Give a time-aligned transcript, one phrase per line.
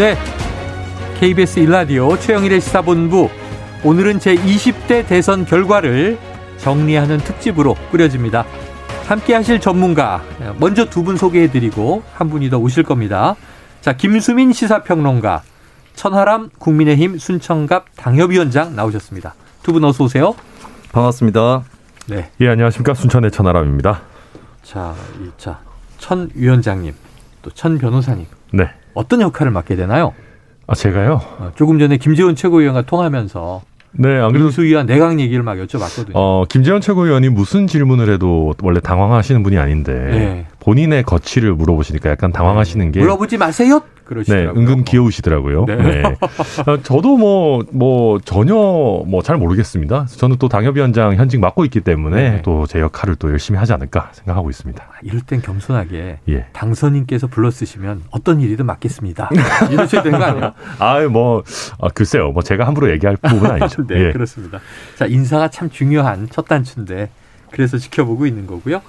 [0.00, 0.16] 네.
[1.18, 3.28] KBS 일라디오 최영일의 시사본부.
[3.84, 6.16] 오늘은 제 20대 대선 결과를
[6.56, 8.46] 정리하는 특집으로 꾸려집니다.
[9.04, 10.22] 함께 하실 전문가,
[10.58, 13.36] 먼저 두 분 소개해드리고 한 분이 더 오실 겁니다.
[13.82, 15.42] 자, 김수민 시사평론가,
[15.96, 19.34] 천하람 국민의힘 순천갑 당협위원장 나오셨습니다.
[19.62, 20.34] 두 분 어서 오세요.
[20.92, 21.64] 반갑습니다.
[22.06, 22.30] 네.
[22.40, 22.94] 예, 안녕하십니까.
[22.94, 24.00] 순천의 천하람입니다.
[24.62, 25.58] 자, 이, 자,
[25.98, 26.94] 천 위원장님,
[27.42, 28.24] 또 천 변호사님.
[28.54, 28.70] 네.
[28.94, 30.14] 어떤 역할을 맡게 되나요?
[30.66, 31.20] 아 제가요?
[31.38, 36.12] 어, 조금 전에 김재원 최고위원과 통하면서 네, 안 그래도 수위와 내각 얘기를 막 여쭤봤거든요.
[36.14, 40.46] 어, 김재원 최고위원이 무슨 질문을 해도 원래 당황하시는 분이 아닌데 네.
[40.60, 43.82] 본인의 거취를 물어보시니까 약간 당황하시는 게 물어보지 마세요.
[44.10, 44.52] 그러시더라고요.
[44.52, 45.64] 네, 은근 귀여우시더라고요.
[45.66, 45.76] 네.
[45.76, 46.02] 네.
[46.66, 50.06] 어, 저도 뭐, 뭐, 전혀 뭐 잘 모르겠습니다.
[50.06, 52.42] 저는 또 당협위원장 현직 맡고 있기 때문에 네.
[52.42, 54.82] 또제 역할을 또 열심히 하지 않을까 생각하고 있습니다.
[54.82, 56.46] 아, 이럴 땐 겸손하게 예.
[56.52, 59.30] 당선인께서 불러 쓰시면 어떤 일이든 맡겠습니다.
[59.70, 60.52] 이러셔야 되는 거 아니에요?
[60.80, 61.44] 아, 뭐,
[61.80, 62.32] 아, 글쎄요.
[62.32, 63.86] 뭐 제가 함부로 얘기할 부분은 아니죠.
[63.88, 64.12] 네, 예.
[64.12, 64.58] 그렇습니다.
[64.96, 67.08] 자, 인사가 참 중요한 첫 단추인데
[67.52, 68.82] 그래서 지켜보고 있는 거고요.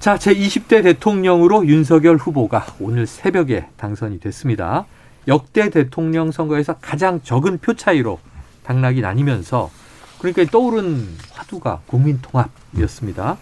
[0.00, 4.86] 자, 제20대 대통령으로 윤석열 후보가 오늘 새벽에 당선이 됐습니다.
[5.26, 8.20] 역대 대통령 선거에서 가장 적은 표 차이로
[8.62, 9.70] 당락이 나뉘면서
[10.18, 13.38] 그러니까 떠오른 화두가 국민통합이었습니다.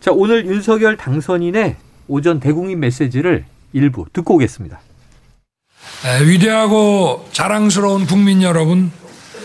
[0.00, 1.76] 자, 오늘 윤석열 당선인의
[2.08, 3.44] 오전 대국민 메시지를
[3.74, 4.80] 일부 듣고 오겠습니다.
[6.02, 8.90] 네, 위대하고 자랑스러운 국민 여러분,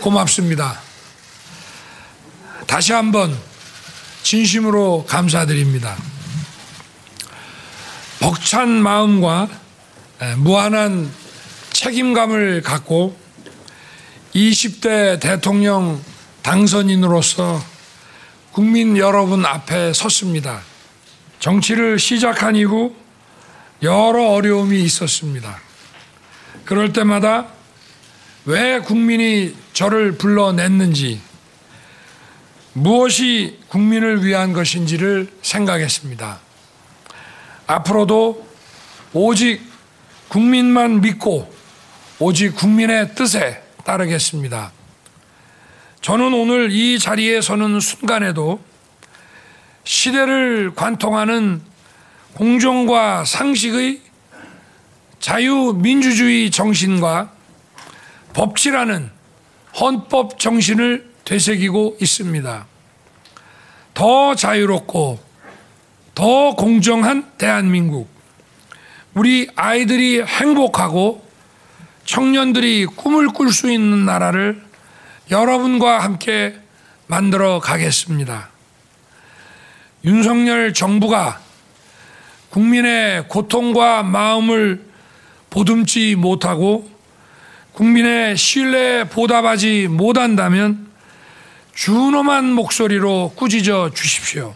[0.00, 0.74] 고맙습니다.
[2.66, 3.30] 다시 한번
[4.22, 5.96] 진심으로 감사드립니다.
[8.26, 9.48] 벅찬 마음과
[10.38, 11.08] 무한한
[11.70, 13.16] 책임감을 갖고
[14.34, 16.02] 20대 대통령
[16.42, 17.62] 당선인으로서
[18.50, 20.60] 국민 여러분 앞에 섰습니다.
[21.38, 22.96] 정치를 시작한 이후
[23.82, 25.60] 여러 어려움이 있었습니다.
[26.64, 27.46] 그럴 때마다
[28.44, 31.20] 왜 국민이 저를 불러냈는지,
[32.72, 36.45] 무엇이 국민을 위한 것인지를 생각했습니다.
[37.66, 38.46] 앞으로도
[39.12, 39.60] 오직
[40.28, 41.52] 국민만 믿고
[42.18, 44.72] 오직 국민의 뜻에 따르겠습니다.
[46.00, 48.60] 저는 오늘 이 자리에 서는 순간에도
[49.84, 51.62] 시대를 관통하는
[52.34, 54.00] 공정과 상식의
[55.20, 57.32] 자유민주주의 정신과
[58.34, 59.10] 법치라는
[59.80, 62.66] 헌법 정신을 되새기고 있습니다.
[63.94, 65.25] 더 자유롭고
[66.16, 68.08] 더 공정한 대한민국.
[69.12, 71.22] 우리 아이들이 행복하고
[72.06, 74.62] 청년들이 꿈을 꿀 수 있는 나라를
[75.30, 76.58] 여러분과 함께
[77.06, 78.48] 만들어 가겠습니다.
[80.04, 81.38] 윤석열 정부가
[82.48, 84.86] 국민의 고통과 마음을
[85.50, 86.90] 보듬지 못하고
[87.74, 90.86] 국민의 신뢰에 보답하지 못한다면
[91.74, 94.54] 준엄한 목소리로 꾸짖어 주십시오.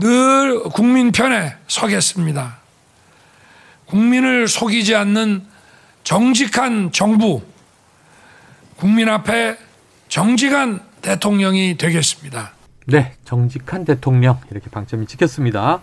[0.00, 2.56] 늘 국민 편에 서겠습니다.
[3.84, 5.44] 국민을 속이지 않는
[6.04, 7.42] 정직한 정부,
[8.76, 9.58] 국민 앞에
[10.08, 12.52] 정직한 대통령이 되겠습니다.
[12.86, 15.82] 네, 정직한 대통령 이렇게 방점이 찍혔습니다.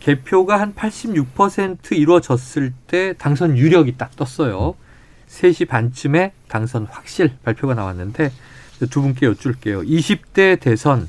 [0.00, 4.74] 개표가 한 86% 이루어졌을 때 당선 유력이 딱 떴어요.
[5.28, 8.30] 3시 반쯤에 당선 확실 발표가 나왔는데
[8.90, 9.80] 두 분께 여쭐게요.
[9.80, 11.08] 20대 대선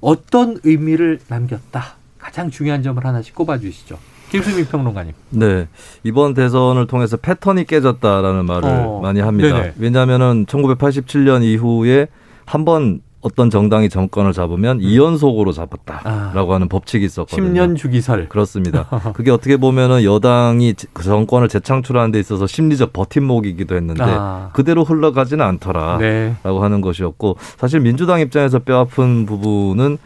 [0.00, 1.96] 어떤 의미를 남겼다.
[2.18, 3.98] 가장 중요한 점을 하나씩 꼽아주시죠.
[4.30, 5.12] 김수민 평론가님.
[5.30, 5.68] 네.
[6.04, 9.54] 이번 대선을 통해서 패턴이 깨졌다라는 말을 어, 많이 합니다.
[9.56, 9.74] 네네.
[9.78, 12.08] 왜냐하면은 1987년 이후에
[12.44, 14.82] 한 번 어떤 정당이 정권을 잡으면 음.
[14.82, 16.54] 2연속으로 잡았다라고 아.
[16.54, 17.64] 하는 법칙이 있었거든요.
[17.64, 18.28] 10년 주기설.
[18.28, 18.84] 그렇습니다.
[19.14, 24.50] 그게 어떻게 보면은 여당이 그 정권을 재창출하는 데 있어서 심리적 버팀목이기도 했는데 아.
[24.52, 26.36] 그대로 흘러가지는 않더라라고 네.
[26.42, 29.98] 하는 것이었고 사실 민주당 입장에서 뼈아픈 부분은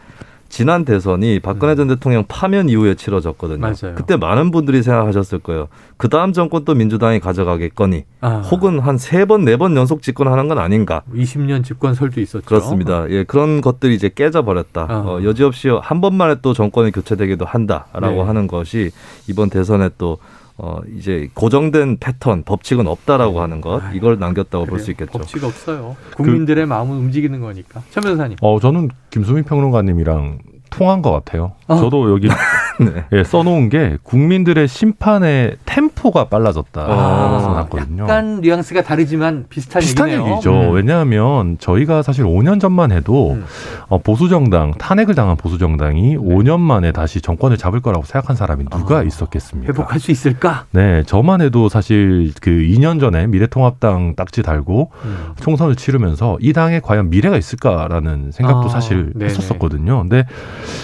[0.53, 3.57] 지난 대선이 박근혜 전 대통령 파면 이후에 치러졌거든요.
[3.59, 3.95] 맞아요.
[3.95, 5.67] 그때 많은 분들이 생각하셨을 거예요.
[5.97, 8.41] 그 다음 정권 또 민주당이 가져가겠거니 아.
[8.51, 11.01] 혹은 한 세 번, 네 번 연속 집권하는 건 아닌가.
[11.11, 12.45] 20년 집권 설도 있었죠.
[12.45, 13.09] 그렇습니다.
[13.09, 14.85] 예, 그런 것들이 이제 깨져버렸다.
[14.87, 14.99] 아.
[14.99, 18.21] 어, 여지없이 한 번만에 또 정권이 교체되기도 한다라고 네.
[18.21, 18.91] 하는 것이
[19.27, 20.19] 이번 대선에 또
[20.57, 25.11] 어, 이제 고정된 패턴, 법칙은 없다라고 하는 것, 아, 이걸 남겼다고 볼 수 있겠죠.
[25.19, 25.95] 법칙 없어요.
[26.15, 27.81] 국민들의 그, 마음을 움직이는 거니까.
[27.89, 28.37] 차 변호사님.
[28.41, 30.39] 어, 저는 김수민 평론가님이랑
[30.69, 31.53] 통한 것 같아요.
[31.67, 31.77] 어.
[31.77, 32.27] 저도 여기
[32.79, 33.05] 네.
[33.11, 36.81] 예, 써놓은 게 국민들의 심판의 템포가 빨라졌다.
[36.81, 38.03] 아, 써놨거든요.
[38.03, 40.33] 약간 뉘앙스가 다르지만 비슷한, 비슷한 얘기네요.
[40.33, 40.51] 얘기죠.
[40.51, 40.73] 음.
[40.73, 43.45] 왜냐하면 저희가 사실 5년 전만 해도 음.
[43.87, 46.17] 어, 보수 정당 탄핵을 당한 보수 정당이 네.
[46.17, 49.71] 5년 만에 다시 정권을 잡을 거라고 생각한 사람이 누가 아, 있었겠습니까?
[49.71, 50.65] 회복할 수 있을까?
[50.71, 55.17] 네, 저만 해도 사실 그 2년 전에 미래통합당 딱지 달고 음.
[55.39, 59.25] 총선을 치르면서 이 당에 과연 미래가 있을까라는 생각도 아, 사실 네네.
[59.25, 59.99] 했었었거든요.
[60.01, 60.25] 근데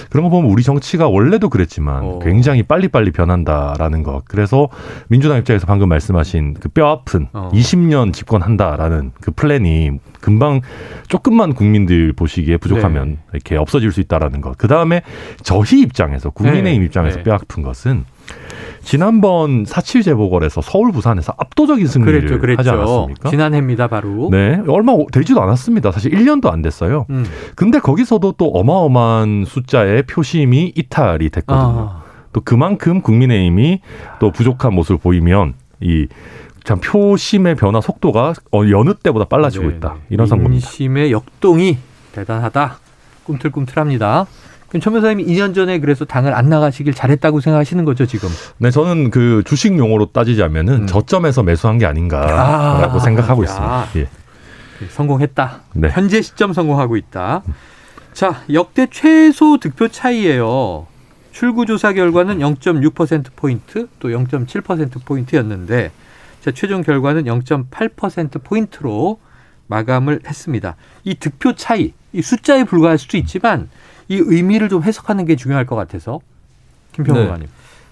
[0.10, 2.08] 그런 거 보면 우리 정치가 원래도 그랬지만 오.
[2.10, 2.20] 어.
[2.20, 4.22] 굉장히 빨리빨리 변한다라는 것.
[4.26, 4.70] 그래서
[5.08, 7.50] 민주당 입장에서 방금 말씀하신 그 뼈 아픈 어.
[7.52, 10.62] 20년 집권한다라는 그 플랜이 금방
[11.08, 13.18] 조금만 국민들 보시기에 부족하면 네.
[13.34, 14.56] 이렇게 없어질 수 있다라는 것.
[14.60, 15.02] 그 다음에
[15.42, 16.86] 저희 입장에서 국민의힘 네.
[16.86, 17.24] 입장에서 네.
[17.24, 18.06] 뼈 아픈 것은
[18.82, 22.60] 지난번 사칠 재보궐에서 서울 부산에서 압도적인 승리를 그랬죠, 그랬죠.
[22.60, 23.30] 하지 않았습니까?
[23.30, 24.30] 지난해입니다, 바로.
[24.32, 25.92] 네, 얼마 되지도 않았습니다.
[25.92, 27.06] 사실 1년도 안 됐어요.
[27.10, 27.26] 음.
[27.56, 31.90] 근데 거기서도 또 어마어마한 숫자의 표심이 이탈이 됐거든요.
[31.92, 32.04] 아.
[32.32, 33.82] 또 그만큼 국민의힘이
[34.20, 36.08] 또 부족한 모습을 보이면 이
[36.70, 39.76] 참 표심의 변화 속도가 어, 여느 때보다 빨라지고 네.
[39.78, 39.96] 있다.
[40.10, 40.68] 이런 선거입니다.
[40.68, 41.78] 민심의 역동이
[42.12, 42.78] 대단하다.
[43.24, 44.28] 꿈틀꿈틀합니다.
[44.70, 48.30] 그럼 천 변호사님이 2년 전에 그래서 당을 안 나가시길 잘했다고 생각하시는 거죠 지금?
[48.60, 50.88] 네, 저는 그 주식 용어로 따지자면은 음.
[50.88, 53.46] 저점에서 매수한 게 아닌가라고 아, 생각하고 야.
[53.46, 53.88] 있습니다.
[53.96, 54.00] 예.
[54.80, 55.62] 네, 성공했다.
[55.74, 55.90] 네.
[55.90, 57.44] 현재 시점 성공하고 있다.
[58.14, 60.88] 자, 역대 최소 득표 차이예요.
[61.32, 65.92] 출구조사 결과는 0.6% 포인트, 또 0.7% 포인트였는데,
[66.42, 69.20] 자, 최종 결과는 0.8% 포인트로
[69.68, 70.76] 마감을 했습니다.
[71.04, 73.70] 이 득표 차이, 이 숫자에 불과할 수도 있지만
[74.10, 76.20] 이 의미를 좀 해석하는 게 중요할 것 같아서
[76.94, 77.44] 김평호가님.
[77.46, 77.50] 네.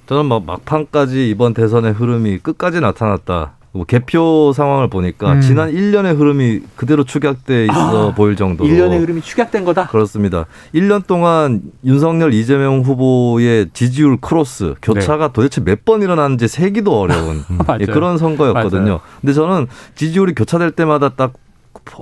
[0.07, 3.53] 저는 뭐 막판까지 이번 대선의 흐름이 끝까지 나타났다.
[3.73, 5.41] 뭐 개표 상황을 보니까 음.
[5.41, 9.87] 지난 1년의 흐름이 그대로 축약돼 있어 아, 보일 정도로 1년의 흐름이 축약된 거다.
[9.87, 10.45] 그렇습니다.
[10.73, 15.33] 1년 동안 윤석열 이재명 후보의 지지율 크로스 교차가 네.
[15.33, 17.43] 도대체 몇 번 일어났는지 세기도 어려운
[17.81, 18.81] 예, 그런 선거였거든요.
[18.83, 18.99] 맞아요.
[19.21, 21.33] 근데 저는 지지율이 교차될 때마다 딱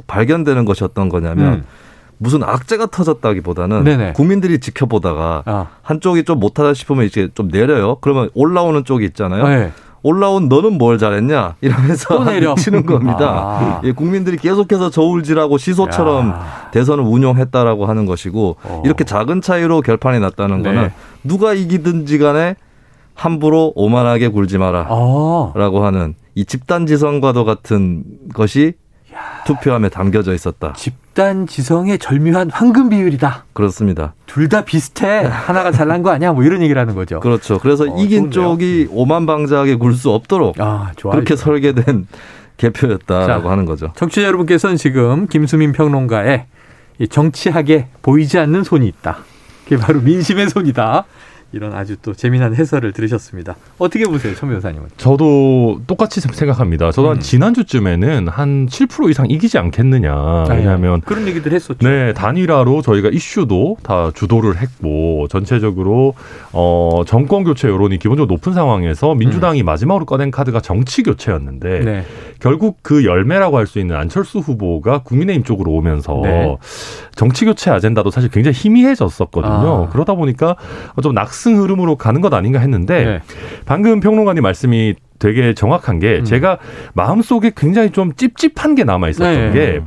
[0.08, 1.64] 발견되는 것이 어떤 거냐면 음.
[2.18, 4.14] 무슨 악재가 터졌다기보다는 네네.
[4.14, 5.68] 국민들이 지켜보다가 아.
[5.82, 7.98] 한쪽이 좀 못하다 싶으면 이제 좀 내려요.
[8.02, 9.48] 그러면 올라오는 쪽이 있잖아요.
[9.48, 9.72] 네.
[10.02, 12.24] 올라온 너는 뭘 잘했냐 이러면서
[12.58, 13.26] 치는 겁니다.
[13.28, 13.82] 아.
[13.84, 16.70] 예, 국민들이 계속해서 저울질하고 시소처럼 야.
[16.72, 18.84] 대선을 운용했다라고 하는 것이고 어.
[18.86, 20.70] 이렇게 작은 차이로 결판이 났다는 네.
[20.74, 20.92] 거는
[21.24, 22.56] 누가 이기든지 간에
[23.16, 25.86] 함부로 오만하게 굴지 마라라고 아.
[25.88, 28.04] 하는 이 집단 지성과도 같은
[28.34, 28.74] 것이
[29.48, 30.74] 투표함에 담겨져 있었다.
[30.74, 33.46] 집 단 지성의 절묘한 황금 비율이다.
[33.54, 34.14] 그렇습니다.
[34.26, 35.24] 둘 다 비슷해.
[35.24, 36.34] 하나가 잘난 거 아니야?
[36.34, 37.22] 뭐 이런 얘기를 하는 거죠.
[37.22, 37.58] 그렇죠.
[37.58, 38.44] 그래서 어, 이긴 좋은데요?
[38.44, 42.08] 쪽이 오만방자하게 굴 수 없도록 아, 그렇게 설계된
[42.58, 43.92] 개표였다라고 자, 하는 거죠.
[43.96, 46.46] 청취자 여러분께서는 지금 김수민 평론가의
[47.10, 49.20] 정치학에 보이지 않는 손이 있다.
[49.64, 51.06] 그게 바로 민심의 손이다.
[51.56, 53.56] 이런 아주 또 재미난 해설을 들으셨습니다.
[53.78, 54.90] 어떻게 보세요, 천 변호사님은?
[54.98, 56.92] 저도 똑같이 생각합니다.
[56.92, 57.14] 저도 음.
[57.14, 60.14] 한 지난주쯤에는 한 7% 이상 이기지 않겠느냐.
[60.14, 60.56] 아, 예.
[60.56, 61.78] 왜냐하면 그런 얘기들 했었죠.
[61.88, 66.14] 네, 단일화로 저희가 이슈도 다 주도를 했고 전체적으로
[66.52, 69.66] 어, 정권 교체 여론이 기본적으로 높은 상황에서 민주당이 음.
[69.66, 72.06] 마지막으로 꺼낸 카드가 정치 교체였는데 네.
[72.40, 76.56] 결국 그 열매라고 할 수 있는 안철수 후보가 국민의힘 쪽으로 오면서 네.
[77.16, 79.86] 정치 교체 아젠다도 사실 굉장히 희미해졌었거든요.
[79.88, 79.90] 아.
[79.90, 80.56] 그러다 보니까
[81.02, 83.22] 좀 낙승 흐름으로 가는 것 아닌가 했는데 네.
[83.66, 86.24] 방금 평론가님 말씀이 되게 정확한 게 음.
[86.26, 86.58] 제가
[86.96, 89.54] 마음속에 굉장히 좀 찝찝한 게 남아 있었던 네.
[89.54, 89.82] 게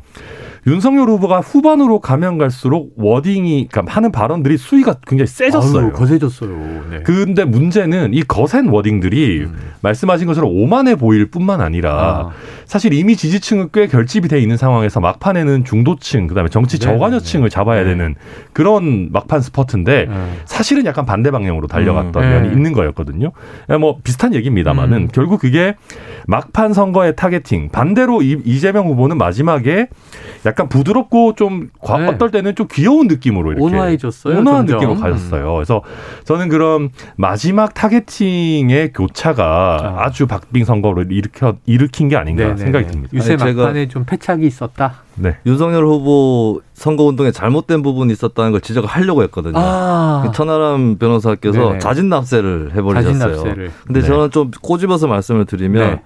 [0.68, 5.86] 윤석열 후보가 후반으로 가면 갈수록 워딩이 그러니까 하는 발언들이 수위가 굉장히 세졌어요.
[5.86, 6.50] 아유, 거세졌어요.
[6.90, 7.02] 네.
[7.04, 9.56] 근데 문제는 이 거센 워딩들이 음.
[9.80, 12.30] 말씀하신 것처럼 오만해 보일 뿐만 아니라 아.
[12.66, 17.54] 사실 이미 지지층은 꽤 결집이 돼 있는 상황에서 막판에는 중도층 그다음에 정치 네, 저관여층을 네.
[17.54, 17.90] 잡아야 네.
[17.90, 18.14] 되는
[18.52, 20.14] 그런 막판 스퍼트인데 네.
[20.44, 22.28] 사실은 약간 반대 방향으로 달려갔던 음.
[22.28, 23.32] 면이 있는 거였거든요.
[23.80, 25.08] 뭐 비슷한 얘기입니다만은 음.
[25.12, 25.76] 결국 그게
[26.28, 29.88] 막판 선거의 targeting 반대로 이재명 후보는 마지막에
[30.44, 32.06] 약간 부드럽고 좀 네.
[32.06, 34.38] 어떨 때는 좀 귀여운 느낌으로 이렇게 온화해졌어요.
[34.38, 34.76] 온화한 점점.
[34.76, 35.54] 느낌으로 가셨어요.
[35.54, 35.82] 그래서
[36.24, 40.10] 저는 그런 마지막 targeting의 교차가 아.
[40.10, 42.44] 주 박빙 선거를 일으켜 일으킨 게 아닌가.
[42.44, 42.56] 네네.
[42.58, 43.10] 생각이 듭니다.
[43.14, 45.07] 유세 막판에 좀 패착이 있었다.
[45.18, 45.36] 네.
[45.46, 49.54] 윤석열 후보 선거운동에 잘못된 부분이 있었다는 걸 지적을 하려고 했거든요.
[49.56, 50.30] 아.
[50.34, 51.78] 천하람 변호사께서 네네.
[51.78, 53.18] 자진 납세를 해버리셨어요.
[53.18, 53.72] 자진 납세를.
[53.86, 54.06] 근데 네.
[54.06, 56.02] 저는 좀 꼬집어서 말씀을 드리면 네.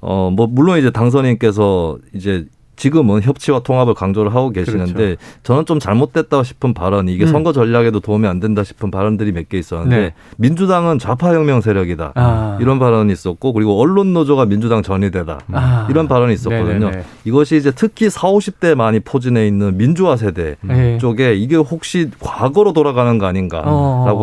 [0.00, 2.46] 어, 뭐, 물론 이제 당선인께서 이제
[2.78, 5.16] 지금은 협치와 통합을 강조를 하고 계시는데 그렇죠.
[5.42, 7.28] 저는 좀 잘못됐다 싶은 발언이 이게 음.
[7.28, 10.14] 선거 전략에도 도움이 안 된다 싶은 발언들이 몇 개 있었는데 네.
[10.36, 12.58] 민주당은 좌파혁명 세력이다 아.
[12.60, 15.86] 이런 발언이 있었고 그리고 언론 노조가 민주당 전이되다 아.
[15.90, 16.86] 이런 발언이 있었거든요.
[16.90, 17.04] 네네네.
[17.24, 20.98] 이것이 이제 특히 4, 50대 많이 포진해 있는 민주화 세대 네.
[20.98, 23.70] 쪽에 이게 혹시 과거로 돌아가는 거 아닌가라고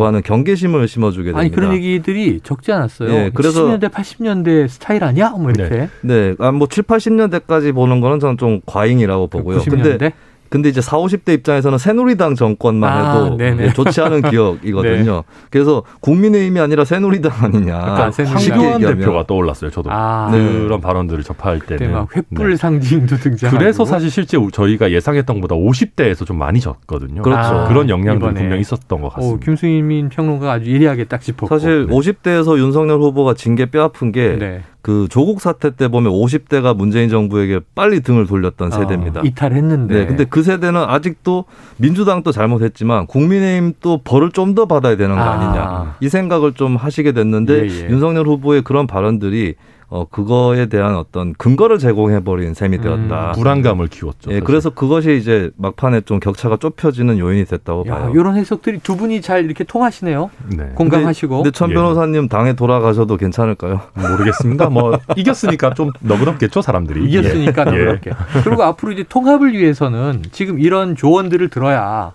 [0.02, 0.06] 어.
[0.06, 1.40] 하는 경계심을 심어주게 됩니다.
[1.40, 3.08] 아니 그런 얘기들이 적지 않았어요.
[3.08, 5.30] 네, 그래서 70년대 80년대 스타일 아니야?
[5.30, 5.74] 뭐 이렇게.
[5.76, 6.34] 네, 네.
[6.38, 9.58] 아, 뭐 7, 80년대까지 보는 거는 저는 좀좀 과잉이라고 보고요.
[9.58, 9.82] 90년대?
[9.98, 10.12] 근데
[10.48, 15.12] 근데 이제 4, 50대 입장에서는 새누리당 정권만 아, 해도 아, 좋지 않은 기억이거든요.
[15.16, 15.22] 네.
[15.50, 17.74] 그래서 국민의힘이 아니라 새누리당 아니냐.
[17.74, 19.72] 약간 황교안 대표가 떠올랐어요.
[19.72, 20.38] 저도 아, 네.
[20.38, 21.90] 그런 발언들을 접할 때는.
[21.90, 22.56] 막 횃불 네.
[22.56, 23.50] 상징도 등장.
[23.50, 27.22] 그래서 사실 실제 저희가 예상했던 것보다 50대에서 좀 많이 졌거든요.
[27.22, 27.40] 그렇죠.
[27.40, 29.36] 아, 그런 영향도 분명히 있었던 것 같습니다.
[29.36, 31.48] 오, 김수민 평론가 아주 예리하게 딱 짚었고.
[31.48, 34.60] 사실 50대에서 윤석열 후보가 진 게 뼈아픈 게 네.
[34.86, 39.22] 그 조국 사태 때 보면 50대가 문재인 정부에게 빨리 등을 돌렸던 아, 세대입니다.
[39.24, 39.92] 이탈했는데.
[39.92, 41.46] 네, 근데 그 세대는 아직도
[41.78, 45.94] 민주당도 잘못했지만 국민의힘도 벌을 좀 더 받아야 되는 거 아니냐 아.
[46.00, 47.90] 이 생각을 좀 하시게 됐는데 예, 예.
[47.90, 49.56] 윤석열 후보의 그런 발언들이
[49.88, 53.28] 어 그거에 대한 어떤 근거를 제공해 버린 셈이 되었다.
[53.28, 54.32] 음, 불안감을 키웠죠.
[54.32, 58.12] 예, 그래서 그것이 이제 막판에 좀 격차가 좁혀지는 요인이 됐다고 야, 봐요.
[58.12, 60.30] 이런 해석들이 두 분이 잘 이렇게 통하시네요.
[60.56, 60.72] 네.
[60.74, 61.36] 공감하시고.
[61.36, 61.74] 근데, 근데 천 예.
[61.74, 62.28] 변호사님 예.
[62.28, 63.80] 당에 돌아가셔도 괜찮을까요?
[63.94, 64.70] 모르겠습니다.
[64.70, 67.08] 뭐 이겼으니까 좀 너그럽겠죠 사람들이.
[67.08, 67.70] 이겼으니까 예.
[67.70, 68.10] 너그럽게.
[68.42, 72.12] 그리고 앞으로 이제 통합을 위해서는 지금 이런 조언들을 들어야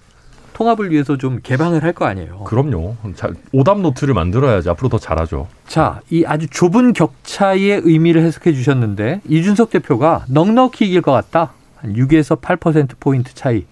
[0.61, 2.39] 통합을 위해서 좀 개방을 할 거 아니에요.
[2.45, 2.95] 그럼요.
[3.15, 5.47] 자, 오답 노트를 만들어야지 앞으로 더 잘하죠.
[5.67, 11.51] 자, 이 아주 좁은 격차의 의미를 해석해 주셨는데 이준석 대표가 넉넉히 이길 것 같다.
[11.77, 13.65] 한 6에서 8% 포인트 차이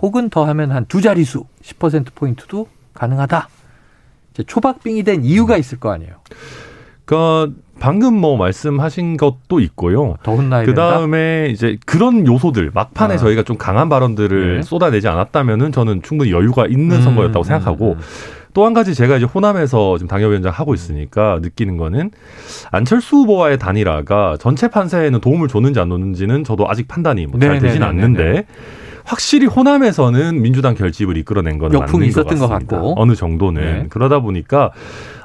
[0.00, 3.48] 혹은 더하면 한 두 자릿수 10% 포인트도 가능하다.
[4.46, 6.14] 초박빙이 된 이유가 있을 거 아니에요.
[7.04, 10.16] 그러니까 방금 뭐 말씀하신 것도 있고요.
[10.22, 13.16] 더 혼나야 그 다음에 이제 그런 요소들 막판에 아.
[13.16, 14.62] 저희가 좀 강한 발언들을 네.
[14.62, 18.02] 쏟아내지 않았다면은 저는 충분히 여유가 있는 음, 선거였다고 생각하고 음, 음.
[18.54, 22.10] 또한 가지 제가 이제 호남에서 지금 당협위원장 하고 있으니까 느끼는 거는
[22.72, 27.82] 안철수 후보와의 단일화가 전체 판세에는 도움을 줬는지 안 줬는지는 저도 아직 판단이 뭐 잘 되진
[27.82, 28.46] 않는데
[29.04, 32.34] 확실히 호남에서는 민주당 결집을 이끌어낸 건 맞는 것 같습니다.
[32.34, 32.94] 것 같고.
[32.96, 33.86] 어느 정도는 네.
[33.88, 34.72] 그러다 보니까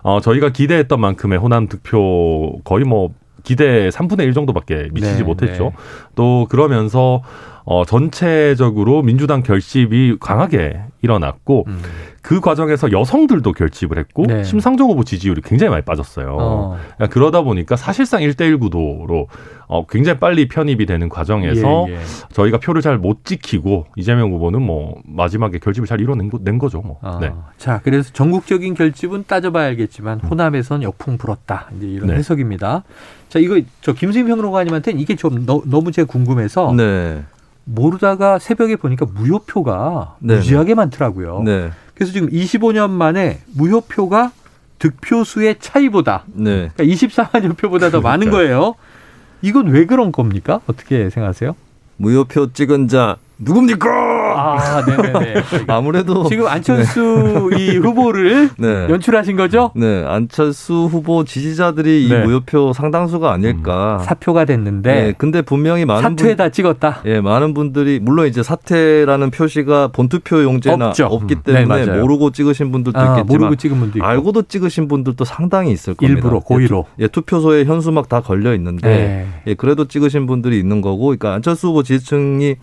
[0.04, 3.12] 어, 저희가 기대했던 만큼의 호남 득표 거의 뭐
[3.44, 5.64] 기대 3분의 1 정도밖에 미치지 네, 못했죠.
[5.66, 5.72] 네.
[6.16, 7.22] 또 그러면서
[7.64, 11.82] 어, 전체적으로 민주당 결집이 강하게 일어났고 음.
[12.22, 14.44] 그 과정에서 여성들도 결집을 했고 네.
[14.44, 16.38] 심상정 후보 지지율이 굉장히 많이 빠졌어요.
[16.40, 16.78] 어.
[16.96, 19.28] 그러니까 그러다 보니까 사실상 1대1 구도로
[19.68, 22.00] 어, 굉장히 빨리 편입이 되는 과정에서 예, 예.
[22.34, 26.82] 저희가 표를 잘 못 지키고 이재명 후보는 뭐 마지막에 결집을 잘 이뤄낸 거, 낸 거죠.
[26.82, 27.00] 뭐.
[27.02, 27.18] 아.
[27.20, 27.32] 네.
[27.58, 30.30] 자, 그래서 전국적인 결집은 따져봐야 알겠지만 음.
[30.30, 31.70] 호남에선 역풍 불었다.
[31.78, 32.16] 이제 이런 네.
[32.16, 32.84] 해석입니다.
[33.30, 37.24] 자, 이거 저 김수임 평론가님한테는 이게 좀 너, 무 제가 궁금해서 네.
[37.64, 40.36] 모르다가 새벽에 보니까 무효표가 네.
[40.38, 41.44] 무지하게 많더라고요.
[41.44, 41.72] 네.
[41.94, 44.32] 그래서 지금 25년 만에 무효표가
[44.80, 46.72] 득표수의 차이보다 네.
[46.74, 48.76] 그러니까 24만 여 표보다 더 많은 거예요.
[49.42, 50.60] 이건 왜 그런 겁니까?
[50.68, 51.56] 어떻게 생각하세요?
[51.98, 53.90] 무효표 찍은 자 누굽니까?
[53.90, 55.44] 아, 네네네.
[55.68, 57.58] 아무래도 지금 안철수 네.
[57.64, 58.88] 이 후보를 네.
[58.90, 59.72] 연출하신 거죠?
[59.76, 62.22] 네, 안철수 후보 지지자들이 네.
[62.22, 63.98] 이 무효표 상당수가 아닐까.
[64.00, 64.94] 음, 사표가 됐는데.
[64.94, 67.02] 네, 근데 분명히 많은 사퇴에다 분, 찍었다.
[67.06, 71.06] 예, 많은 분들이 물론 이제 사퇴라는 표시가 본투표 용지에는 없죠.
[71.08, 71.42] 없기 음.
[71.46, 74.08] 네, 때문에 모르고 찍으신 분들도 아, 있겠지만 모르고 찍은 분도 있고.
[74.08, 76.16] 알고도 찍으신 분들도 상당히 있을 겁니다.
[76.16, 76.86] 일부러 고의로.
[77.00, 79.28] 예, 투, 예, 투표소에 현수막 다 걸려 있는데 네.
[79.48, 82.56] 예, 그래도 찍으신 분들이 있는 거고, 그러니까 안철수 후보 지지층이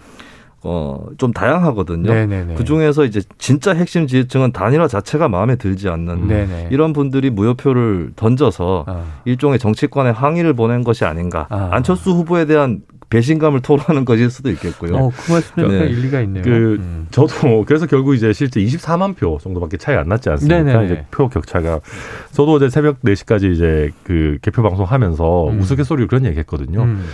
[0.63, 2.55] 어, 좀 다양하거든요.
[2.57, 6.69] 그 중에서 이제 진짜 핵심 지지층은 단일화 자체가 마음에 들지 않는 네네.
[6.73, 9.05] 이런 분들이 무효표를 던져서 아.
[9.25, 11.47] 일종의 정치권에 항의를 보낸 것이 아닌가.
[11.51, 11.69] 아.
[11.73, 14.97] 안철수 후보에 대한 배신감을 토로하는 것일 수도 있겠고요.
[14.97, 15.87] 어, 그 말씀에 네.
[15.87, 16.43] 일리가 있네요.
[16.43, 17.07] 그 음.
[17.11, 20.63] 저도 그래서 결국 이제 실제 24만 표 정도밖에 차이 안 났지 않습니까?
[20.63, 20.85] 네네네.
[20.85, 21.81] 이제 표 격차가
[22.33, 25.61] 저도 어제 새벽 4시까지 이제 그 개표 방송하면서 음.
[25.61, 26.83] 우스갯소리로 그런 얘기했거든요.
[26.83, 27.05] 음.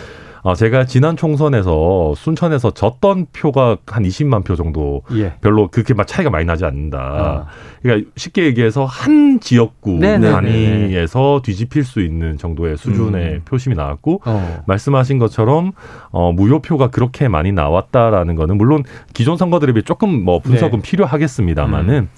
[0.44, 5.32] 어, 제가 지난 총선에서 순천에서 졌던 표가 한 20만 표 정도 예.
[5.40, 6.98] 별로 그렇게 막 차이가 많이 나지 않는다.
[6.98, 7.46] 아.
[7.82, 10.30] 그러니까 쉽게 얘기해서 한 지역구 네네네.
[10.30, 13.40] 단위에서 뒤집힐 수 있는 정도의 수준의 음.
[13.46, 14.62] 표심이 나왔고 어.
[14.66, 15.72] 말씀하신 것처럼
[16.10, 18.84] 어, 무효표가 그렇게 많이 나왔다라는 거는 물론
[19.14, 20.90] 기존 선거들에 비해 조금 뭐 분석은 네.
[20.90, 22.08] 필요하겠습니다만은 음.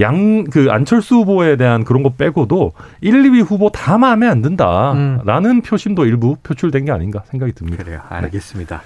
[0.00, 5.50] 양 그 안철수 후보에 대한 그런 거 빼고도 1, 2위 후보 다 마음에 안 든다라는
[5.50, 5.62] 음.
[5.62, 7.82] 표심도 일부 표출된 게 아닌가 생각이 듭니다.
[7.82, 8.00] 그래요.
[8.08, 8.76] 알겠습니다.
[8.76, 8.82] 네.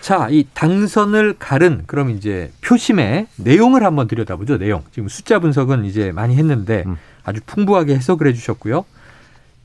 [0.00, 4.58] 자, 이 당선을 가른 그럼 이제 표심의 내용을 한번 들여다보죠.
[4.58, 4.82] 내용.
[4.92, 6.96] 지금 숫자 분석은 이제 많이 했는데 음.
[7.24, 8.84] 아주 풍부하게 해석을 해 주셨고요.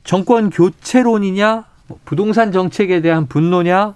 [0.04, 3.94] 정권 교체론이냐, 뭐 부동산 정책에 대한 분노냐,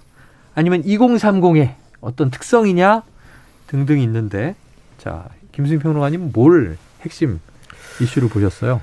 [0.55, 3.03] 아니면 2030의 어떤 특성이냐
[3.67, 4.55] 등등 있는데
[4.97, 7.39] 자 김수민 평론가님 뭘 핵심
[8.01, 8.81] 이슈를 보셨어요?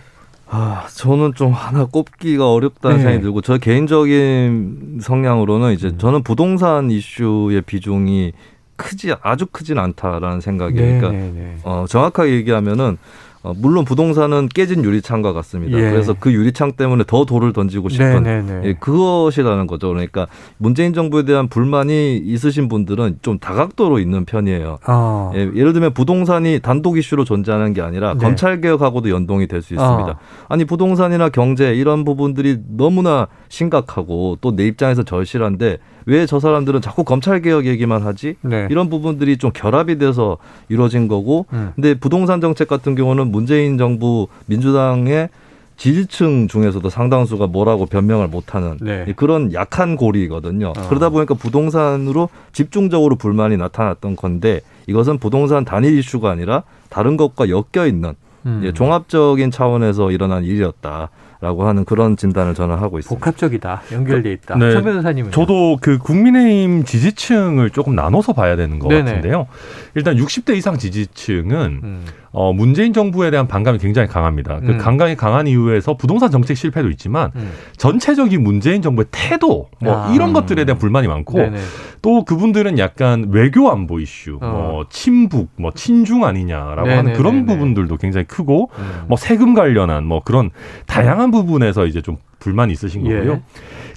[0.49, 3.02] 아, 저는 좀 하나 꼽기가 어렵다는 네.
[3.02, 5.99] 생각이 들고, 저 개인적인 성향으로는 이제 음.
[5.99, 8.33] 저는 부동산 이슈의 비중이
[8.76, 10.92] 크지, 아주 크진 않다라는 생각이에요.
[10.92, 11.56] 네, 그러니까, 네, 네.
[11.64, 15.76] 어, 정확하게 얘기하면은 어, 물론 부동산은 깨진 유리창과 같습니다.
[15.76, 15.90] 예.
[15.90, 18.68] 그래서 그 유리창 때문에 더 돌을 던지고 싶은 네, 네, 네.
[18.68, 19.88] 예, 그것이라는 거죠.
[19.88, 24.78] 그러니까 문재인 정부에 대한 불만이 있으신 분들은 좀 다각도로 있는 편이에요.
[24.88, 25.32] 어.
[25.34, 28.20] 예, 예를 들면 부동산이 단독 이슈로 존재하는 게 아니라 네.
[28.20, 30.10] 검찰 개혁하고도 연동이 될 수 있습니다.
[30.10, 30.16] 어.
[30.48, 37.04] 아니 부동산이나 경제 이런 부분들이 너무나 심각하고 또 내 입장에서 절실한데 왜 저 사람들은 자꾸
[37.04, 38.37] 검찰 개혁 얘기만 하지?
[38.42, 38.66] 네.
[38.70, 41.46] 이런 부분들이 좀 결합이 돼서 이루어진 거고.
[41.52, 41.73] 음.
[41.75, 45.28] 근데 부동산 정책 같은 경우는 문재인 정부 민주당의
[45.76, 49.12] 지지층 중에서도 상당수가 뭐라고 변명을 못하는 네.
[49.16, 50.68] 그런 약한 고리거든요.
[50.68, 50.88] 어.
[50.88, 57.87] 그러다 보니까 부동산으로 집중적으로 불만이 나타났던 건데 이것은 부동산 단일 이슈가 아니라 다른 것과 엮여
[57.87, 58.14] 있는
[58.46, 58.70] 음.
[58.75, 61.08] 종합적인 차원에서 일어난 일이었다.
[61.44, 63.22] 라고 하는 그런 진단을 저는 하고 있습니다.
[63.22, 63.82] 복합적이다.
[63.92, 64.56] 연결돼 있다.
[64.56, 64.72] 네.
[64.72, 69.04] 천 변호사님은 저도 그 국민의힘 지지층을 조금 나눠서 봐야 되는 것 네네.
[69.04, 69.46] 같은데요.
[69.94, 72.04] 일단 60대 이상 지지층은 음.
[72.35, 74.59] 어, 문재인 정부에 대한 반감이 굉장히 강합니다.
[74.59, 74.79] 그 음.
[74.79, 77.53] 반감이 강한 이유에서 부동산 정책 실패도 있지만 음.
[77.76, 80.12] 전체적인 문재인 정부의 태도 뭐 아.
[80.12, 81.59] 이런 것들에 대한 불만이 많고 네네.
[82.03, 84.49] 또 그분들은 약간 외교 안보 이슈, 어.
[84.49, 86.97] 뭐 친북, 뭐 친중 아니냐라고 네네네네.
[86.97, 89.05] 하는 그런 부분들도 굉장히 크고 음.
[89.07, 90.50] 뭐 세금 관련한 뭐 그런
[90.87, 93.33] 다양한 부분에서 이제 좀 불만이 있으신 거고요.
[93.33, 93.41] 예.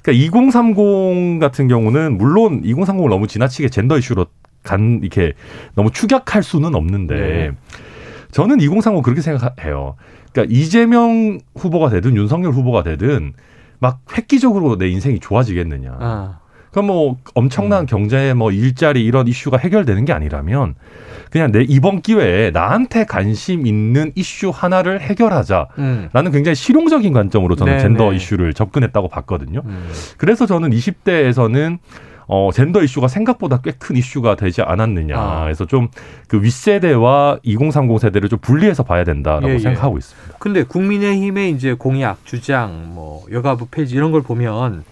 [0.02, 4.26] 그러니까 2030 같은 경우는 물론 2030을 너무 지나치게 젠더 이슈로
[4.62, 5.32] 간 이렇게
[5.74, 7.50] 너무 축약할 수는 없는데 네.
[8.30, 9.96] 저는 2030 그렇게 생각해요.
[10.32, 13.32] 그러니까 이재명 후보가 되든 윤석열 후보가 되든
[13.78, 15.96] 막 획기적으로 내 인생이 좋아지겠느냐.
[15.98, 16.38] 아.
[16.70, 17.86] 그럼 뭐 엄청난 음.
[17.86, 20.74] 경제 뭐 일자리 이런 이슈가 해결되는 게 아니라면
[21.30, 26.32] 그냥 내 이번 기회에 나한테 관심 있는 이슈 하나를 해결하자라는 음.
[26.32, 27.82] 굉장히 실용적인 관점으로 저는 네네.
[27.82, 28.16] 젠더 네.
[28.16, 29.62] 이슈를 접근했다고 봤거든요.
[29.64, 29.88] 음.
[30.16, 31.78] 그래서 저는 20대에서는
[32.28, 35.18] 어, 젠더 이슈가 생각보다 꽤 큰 이슈가 되지 않았느냐.
[35.18, 35.44] 아.
[35.44, 35.88] 그래서 좀
[36.28, 39.58] 그 윗세대와 2030 세대를 좀 분리해서 봐야 된다라고 예, 예.
[39.58, 40.36] 생각하고 있습니다.
[40.38, 44.84] 근데 국민의힘의 이제 공약, 주장, 뭐 여가부 폐지 이런 걸 보면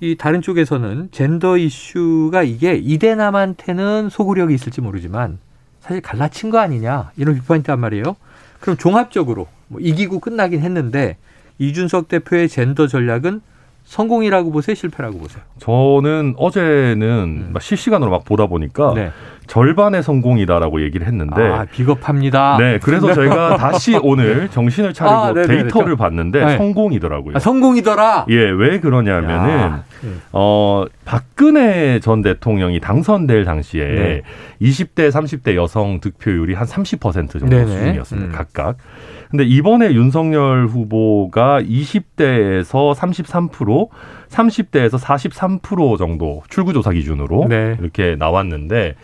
[0.00, 5.38] 이 다른 쪽에서는 젠더 이슈가 이게 이대남한테는 소구력이 있을지 모르지만
[5.80, 8.16] 사실 갈라친 거 아니냐 이런 비판이 있단 말이에요.
[8.60, 11.16] 그럼 종합적으로 뭐 이기고 끝나긴 했는데
[11.58, 13.40] 이준석 대표의 젠더 전략은
[13.84, 15.42] 성공이라고 보세요, 실패라고 보세요?
[15.58, 17.54] 저는 어제는 음.
[17.58, 19.10] 실시간으로 막 보다 보니까 네.
[19.48, 22.56] 절반의 성공이다라고 얘기를 했는데 아, 비겁합니다.
[22.58, 26.56] 네, 그래서 저희가 다시 오늘 정신을 차리고 아, 데이터를 봤는데 네.
[26.56, 27.34] 성공이더라고요.
[27.36, 28.26] 아, 성공이더라.
[28.28, 29.84] 예, 왜 그러냐면은 야.
[30.30, 34.22] 어 박근혜 전 대통령이 당선될 당시에 네.
[34.62, 37.66] 20대, 30대 여성 득표율이 한 30% 정도 네네.
[37.66, 38.28] 수준이었습니다.
[38.28, 38.32] 음.
[38.32, 38.76] 각각.
[39.30, 43.88] 근데 이번에 윤석열 후보가 20대에서 33%,
[44.28, 47.76] 30대에서 43% 정도 출구조사 기준으로 네.
[47.80, 48.96] 이렇게 나왔는데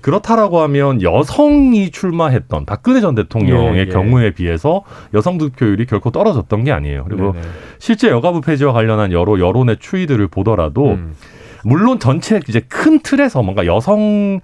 [0.00, 3.86] 그렇다라고 하면 여성이 출마했던 박근혜 전 대통령의 예, 예.
[3.86, 7.04] 경우에 비해서 여성 득표율이 결코 떨어졌던 게 아니에요.
[7.04, 7.46] 그리고 네네.
[7.78, 11.14] 실제 여가부 폐지와 관련한 여러 여론의 추이들을 보더라도 음.
[11.64, 14.40] 물론 전체 이제 큰 틀에서 뭔가 여성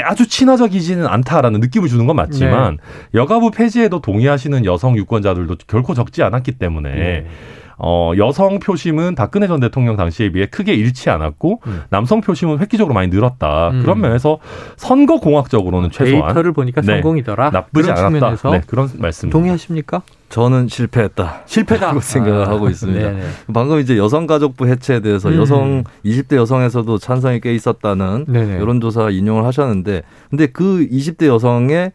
[0.00, 3.18] 아주 친화적이지는 않다라는 느낌을 주는 건 맞지만 네.
[3.20, 7.26] 여가부 폐지에도 동의하시는 여성 유권자들도 결코 적지 않았기 때문에 네.
[7.84, 11.82] 어, 여성 표심은 박근혜 전 대통령 당시에 비해 크게 잃지 않았고 음.
[11.90, 13.70] 남성 표심은 획기적으로 많이 늘었다.
[13.70, 13.82] 음.
[13.82, 14.38] 그런 면에서
[14.76, 17.50] 선거 공학적으로는 최소한 데이터를 보니까 네, 성공이더라.
[17.50, 18.50] 나쁘지 않았다.
[18.50, 19.30] 네, 그런 말씀.
[19.30, 20.02] 동의하십니까?
[20.28, 21.42] 저는 실패했다.
[21.44, 21.98] 실패다.
[21.98, 23.00] 생각을 아, 하고 있습니다.
[23.00, 23.22] 네네.
[23.52, 25.36] 방금 이제 여성가족부 해체에 대해서 음.
[25.36, 28.60] 여성 20대 여성에서도 찬성이 꽤 있었다는 네네.
[28.60, 31.90] 여론조사 인용을 하셨는데 근데 그 20대 여성의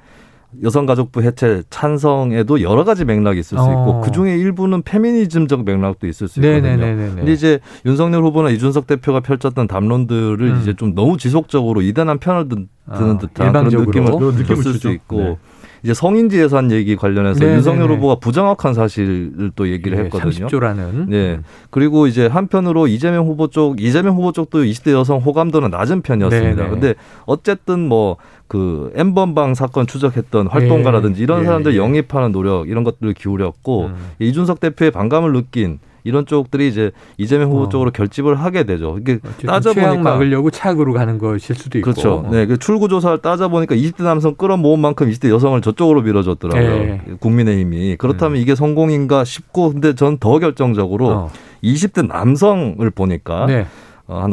[0.63, 4.01] 여성가족부 해체 찬성에도 여러 가지 맥락이 있을 수 있고 어.
[4.01, 6.61] 그 중에 일부는 페미니즘적 맥락도 있을 수 있거든요.
[6.77, 7.15] 네네네네.
[7.15, 10.59] 근데 이제 윤석열 후보나 이준석 대표가 펼쳤던 담론들을 음.
[10.61, 15.17] 이제 좀 너무 지속적으로 이단한 편을 드, 드는 아, 듯한 그런 느낌을 줬을 수 있고
[15.17, 15.37] 네.
[15.83, 17.57] 이제 성인지 예산 얘기 관련해서 네네네.
[17.57, 20.47] 윤석열 후보가 부정확한 사실을 또 얘기를 네, 했거든요.
[20.47, 21.09] 30조라는.
[21.09, 21.39] 네.
[21.69, 26.55] 그리고 이제 한편으로 이재명 후보 쪽 이재명 후보 쪽도 20대 여성 호감도는 낮은 편이었습니다.
[26.55, 26.69] 네네.
[26.69, 31.77] 근데 어쨌든 뭐 그 엠번방 사건 추적했던 활동가라든지 이런 예, 사람들 예.
[31.77, 33.95] 영입하는 노력 이런 것들을 기울였고 음.
[34.19, 37.69] 이준석 대표의 반감을 느낀 이런 쪽들이 이제 이재명 후보 어.
[37.69, 38.97] 쪽으로 결집을 하게 되죠.
[38.99, 41.91] 이게 따져보니까 막으려고 차악으로 가는 것일 수도 있고.
[41.91, 42.27] 그렇죠.
[42.31, 46.69] 네, 그 출구 조사를 따져 보니까 20대 남성 끌어모은 만큼 20대 여성을 저쪽으로 밀어줬더라고요.
[46.69, 47.01] 네.
[47.19, 48.41] 국민의힘이 그렇다면 네.
[48.41, 51.31] 이게 성공인가 싶고 근데 전 더 결정적으로 어.
[51.63, 53.65] 20대 남성을 보니까 네.
[54.07, 54.31] 어, 한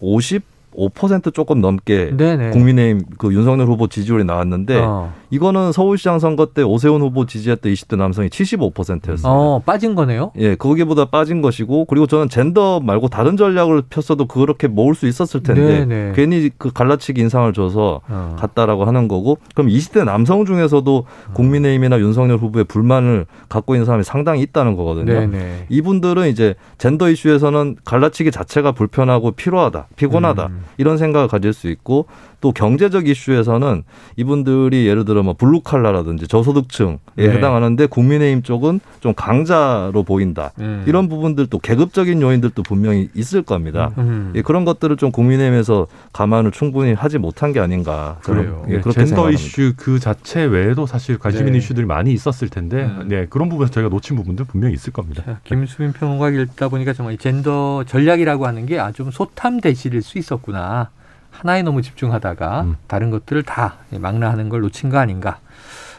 [0.00, 0.42] 50,
[0.76, 2.50] 5% 조금 넘게 네네.
[2.50, 5.12] 국민의힘 그 윤석열 후보 지지율이 나왔는데 어.
[5.30, 9.32] 이거는 서울시장 선거 때 오세훈 후보 지지했던 20대 남성이 75%였어요.
[9.32, 10.32] 어, 빠진 거네요?
[10.38, 15.42] 예, 거기보다 빠진 것이고 그리고 저는 젠더 말고 다른 전략을 폈어도 그렇게 모을 수 있었을
[15.42, 16.12] 텐데 네네.
[16.14, 18.36] 괜히 그 갈라치기 인상을 줘서 어.
[18.38, 24.42] 갔다라고 하는 거고 그럼 20대 남성 중에서도 국민의힘이나 윤석열 후보의 불만을 갖고 있는 사람이 상당히
[24.42, 25.12] 있다는 거거든요.
[25.12, 25.66] 네네.
[25.68, 30.46] 이분들은 이제 젠더 이슈에서는 갈라치기 자체가 불편하고 피로하다, 피곤하다.
[30.46, 30.63] 음.
[30.76, 32.06] 이런 생각을 가질 수 있고
[32.44, 33.84] 또 경제적 이슈에서는
[34.16, 37.30] 이분들이 예를 들어 뭐 블루칼라라든지 저소득층에 네.
[37.30, 40.52] 해당하는데 국민의힘 쪽은 좀 강자로 보인다.
[40.58, 40.84] 음.
[40.86, 43.92] 이런 부분들도 계급적인 요인들도 분명히 있을 겁니다.
[43.96, 44.34] 음.
[44.34, 48.18] 예, 그런 것들을 좀 국민의힘에서 감안을 충분히 하지 못한 게 아닌가.
[48.22, 48.66] 그래요.
[48.68, 49.40] 예, 그렇게 젠더 생각합니다.
[49.40, 51.58] 이슈 그 자체 외에도 사실 관심 있는 네.
[51.60, 53.06] 이슈들이 많이 있었을 텐데 음.
[53.08, 55.22] 네, 그런 부분에서 저희가 놓친 부분들 분명히 있을 겁니다.
[55.24, 60.90] 자, 김수민 평론가 읽다 보니까 정말 젠더 전략이라고 하는 게 아주 소탐 대실일 수 있었구나.
[61.34, 62.76] 하나에 너무 집중하다가 음.
[62.86, 65.38] 다른 것들을 다 망라하는 걸 놓친 거 아닌가.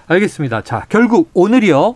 [0.07, 0.61] 알겠습니다.
[0.61, 1.95] 자, 결국 오늘이요.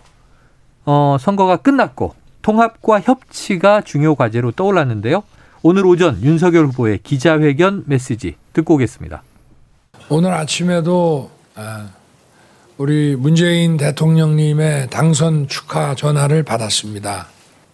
[0.86, 5.22] 어, 선거가 끝났고 통합과 협치가 중요 과제로 떠올랐는데요.
[5.62, 9.22] 오늘 오전 윤석열 후보의 기자회견 메시지 듣고 오겠습니다.
[10.08, 11.88] 오늘 아침에도 아,
[12.78, 17.26] 우리 문재인 대통령님의 당선 축하 전화를 받았습니다.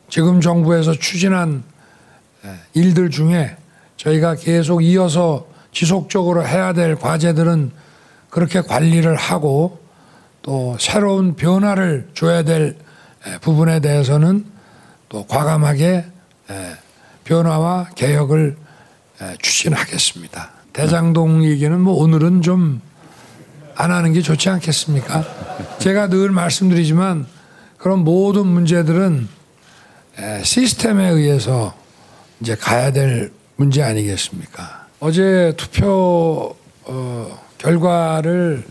[0.08, 1.62] 지금 정부에서 추진한
[2.74, 3.56] 일들 중에
[3.96, 7.70] 저희가 계속 이어서 지속적으로 해야 될 과제들은
[8.30, 9.78] 그렇게 관리를 하고
[10.40, 12.78] 또 새로운 변화를 줘야 될
[13.42, 14.46] 부분에 대해서는
[15.10, 16.06] 또 과감하게
[17.24, 18.56] 변화와 개혁을
[19.42, 20.50] 추진하겠습니다.
[20.72, 22.80] 대장동 얘기는 뭐 오늘은 좀
[23.78, 25.22] 안 하는 게 좋지 않겠습니까?
[25.80, 27.26] 제가 늘 말씀드리지만
[27.76, 29.28] 그런 모든 문제들은
[30.42, 31.74] 시스템에 의해서
[32.40, 34.85] 이제 가야 될 문제 아니겠습니까?
[34.98, 38.64] 어제 투표 어, 결과를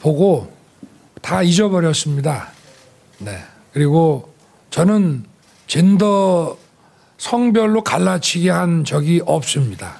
[0.00, 0.50] 보고
[1.20, 2.48] 다 잊어버렸습니다.
[3.18, 3.38] 네.
[3.72, 4.32] 그리고
[4.70, 5.24] 저는
[5.66, 6.56] 젠더
[7.18, 9.96] 성별로 갈라치기 한 적이 없습니다.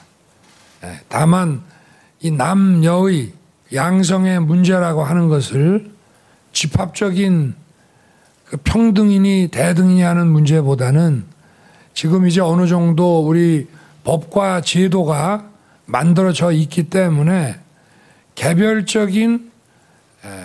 [0.82, 1.00] 네.
[1.08, 1.62] 다만
[2.20, 3.32] 이 남녀의
[3.72, 5.90] 양성의 문제라고 하는 것을
[6.52, 7.54] 집합적인
[8.46, 11.24] 그 평등이니 대등이니 하는 문제보다는
[11.92, 13.66] 지금 이제 어느 정도 우리
[14.04, 15.50] 법과 제도가
[15.86, 17.56] 만들어져 있기 때문에
[18.34, 19.50] 개별적인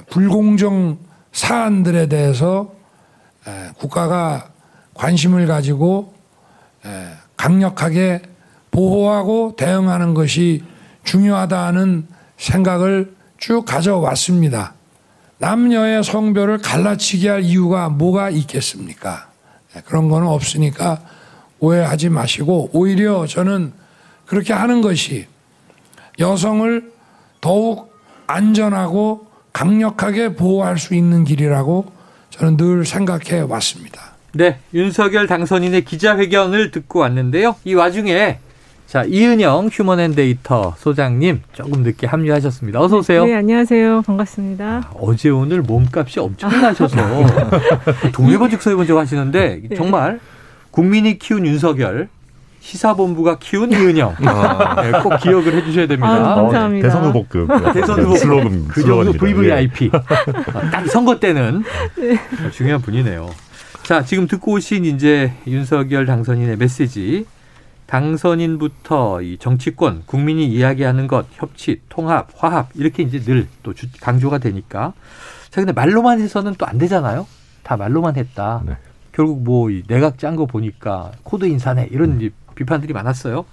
[0.10, 0.98] 불공정
[1.32, 2.74] 사안들에 대해서
[3.78, 4.50] 국가가
[4.93, 6.13] 관심을 가지고
[7.38, 8.22] 강력하게
[8.72, 10.63] 보호하고 대응하는 것이
[11.04, 14.74] 중요하다는 생각을 쭉 가져왔습니다.
[15.38, 19.30] 남녀의 성별을 갈라치게 할 이유가 뭐가 있겠습니까?
[19.86, 21.02] 그런 거는 없으니까
[21.60, 23.74] 오해하지 마시고 오히려 저는
[24.26, 25.28] 그렇게 하는 것이
[26.19, 26.91] 여성을
[27.41, 27.93] 더욱
[28.28, 31.91] 안전하고 강력하게 보호할 수 있는 길이라고
[32.30, 34.13] 저는 늘 생각해 왔습니다.
[34.34, 37.56] 네, 윤석열 당선인의 기자회견을 듣고 왔는데요.
[37.63, 38.39] 이 와중에
[38.86, 42.82] 자, 이은영 휴먼앤데이터 소장님 조금 늦게 합류하셨습니다.
[42.82, 43.26] 어서 오세요.
[43.26, 44.02] 네, 안녕하세요.
[44.02, 44.65] 반갑습니다.
[44.65, 46.98] 아, 어제 오늘 몸값이 엄청나셔서
[48.12, 49.76] 동해번직 서 해본 적 하시는데 네.
[49.76, 50.19] 정말
[50.71, 52.10] 국민이 키운 윤석열,
[52.62, 54.15] 시사본부가 키운 이은영.
[54.25, 54.82] 아.
[54.82, 56.10] 네, 꼭 기억을 해주셔야 됩니다.
[56.13, 56.88] 아, 감사합니다.
[56.88, 57.47] 대선 후보급.
[57.73, 58.67] 대선 후보 슬로건.
[58.67, 59.89] 그 정도 VVIP.
[59.91, 59.99] 네.
[60.71, 61.63] 딱 선거 때는
[61.97, 62.19] 네.
[62.51, 63.29] 중요한 분이네요.
[63.84, 67.25] 자, 지금 듣고 오신 이제 윤석열 당선인의 메시지.
[67.88, 74.93] 당선인부터 이 정치권, 국민이 이야기하는 것, 협치, 통합, 화합 이렇게 이제 늘 또 강조가 되니까.
[75.49, 77.25] 자, 근데 말로만 해서는 또 안 되잖아요.
[77.63, 78.62] 다 말로만 했다.
[78.65, 78.73] 네.
[79.19, 82.29] 결국 뭐 내각 짠 거 보니까 코드 인사네 이런 음.
[82.55, 83.43] 비판들이 많았어요.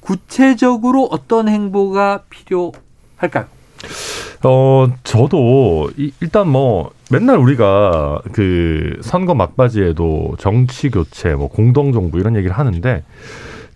[0.00, 3.44] 구체적으로 어떤 행보가 필요할까요?
[4.42, 12.18] 어, 저도 이, 일단 뭐 맨날 우리가 그 선거 막바지에도 정치 교체, 뭐 공동 정부
[12.18, 13.04] 이런 얘기를 하는데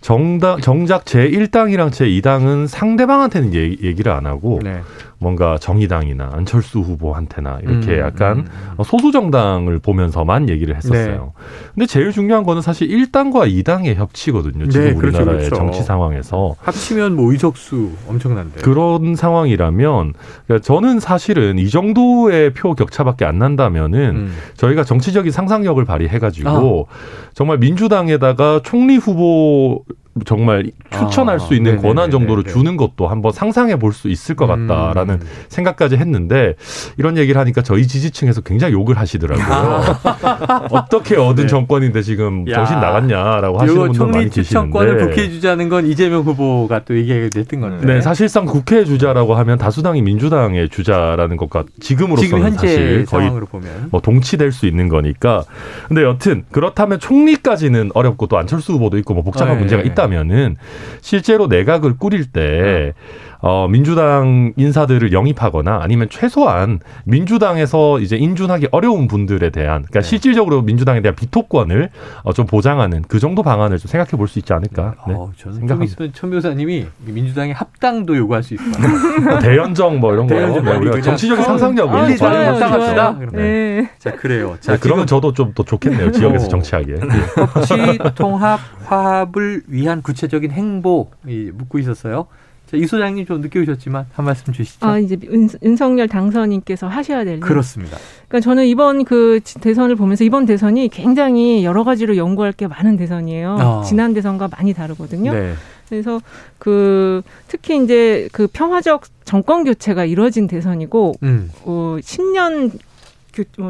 [0.01, 4.81] 정당 정작 제 1당이랑 제 2당은 상대방한테는 얘기, 얘기를 안 하고 네.
[5.19, 8.45] 뭔가 정의당이나 안철수 후보한테나 이렇게 음, 약간 음.
[8.79, 8.83] 음.
[8.83, 11.33] 소수 정당을 보면서만 얘기를 했었어요.
[11.37, 11.43] 네.
[11.73, 14.67] 근데 제일 중요한 거는 사실 1당과 2당의 협치거든요.
[14.69, 15.55] 지금 네, 그렇죠, 우리나라의 그렇죠.
[15.55, 20.13] 정치 상황에서 합치면 뭐 의석수 엄청난데 그런 상황이라면
[20.45, 24.33] 그러니까 저는 사실은 이 정도의 표 격차밖에 안 난다면은 음.
[24.57, 26.95] 저희가 정치적인 상상력을 발휘해가지고 아.
[27.33, 29.83] 정말 민주당에다가 총리 후보
[30.23, 31.87] 정말 추천할 아, 수 있는 네네네네.
[31.87, 35.27] 권한 정도를 주는 것도 한번 상상해 볼 수 있을 것 같다라는 음.
[35.47, 36.55] 생각까지 했는데
[36.97, 39.45] 이런 얘기를 하니까 저희 지지층에서 굉장히 욕을 하시더라고요.
[39.49, 40.67] 아.
[40.69, 41.47] 어떻게 얻은 네.
[41.47, 42.55] 정권인데 지금 야.
[42.55, 44.43] 정신 나갔냐라고 하시는 분들 많이 계시는데.
[44.43, 47.87] 추천권을 국회에 주자는 건 이재명 후보가 또 얘기가 됐던 건데.
[47.87, 53.87] 네, 사실상 국회에 주자라고 하면 다수당이 민주당에 주자라는 것과 지금으로서는 지금 현재 사실 거의 보면.
[53.91, 55.45] 뭐 동치될 수 있는 거니까.
[55.87, 59.59] 근데 여튼 그렇다면 총리까지는 어렵고 또 안철수 후보도 있고 뭐 복잡한 네.
[59.59, 60.04] 문제가 있다.
[60.05, 60.55] 한다면은
[61.01, 62.93] 실제로 내각을 꾸릴 때
[63.41, 70.07] 어, 민주당 인사들을 영입하거나 아니면 최소한 민주당에서 이제 인준하기 어려운 분들에 대한 그러니까 네.
[70.07, 71.89] 실질적으로 민주당에 대한 비토권을
[72.23, 74.95] 어, 좀 보장하는 그 정도 방안을 좀 생각해 볼 수 있지 않을까.
[75.07, 75.13] 네.
[75.13, 76.05] 어, 저는 생각합니다.
[76.13, 78.63] 천 변호사님이 민주당의 합당도 요구할 수 있다.
[79.39, 80.33] 대연정 뭐 이런 거.
[80.33, 83.19] 네, 정치적인 상상력을 아, 좋아요, 합당합시다.
[83.33, 83.91] 네.
[83.99, 84.57] 자 그래요.
[84.59, 86.11] 자 네, 그러면 저도 좀 더 좋겠네요.
[86.11, 86.49] 지역에서 어.
[86.49, 86.95] 정치하기에.
[87.53, 92.27] 법치 통합 화합을 위한 구체적인 행보 묻고 있었어요.
[92.65, 94.85] 자, 이 소장님 좀 늦게 오셨지만 한 말씀 주시죠.
[94.85, 97.97] 아, 이제 윤, 윤석열 당선인께서 하셔야 될 그렇습니다.
[98.27, 103.57] 그러니까 저는 이번 그 대선을 보면서 이번 대선이 굉장히 여러 가지로 연구할 게 많은 대선이에요.
[103.59, 103.83] 어.
[103.85, 105.31] 지난 대선과 많이 다르거든요.
[105.31, 105.53] 네.
[105.87, 106.19] 그래서
[106.57, 111.51] 그 특히 이제 그 평화적 정권 교체가 이루어진 대선이고 음.
[111.63, 112.79] 어, 10년 뭐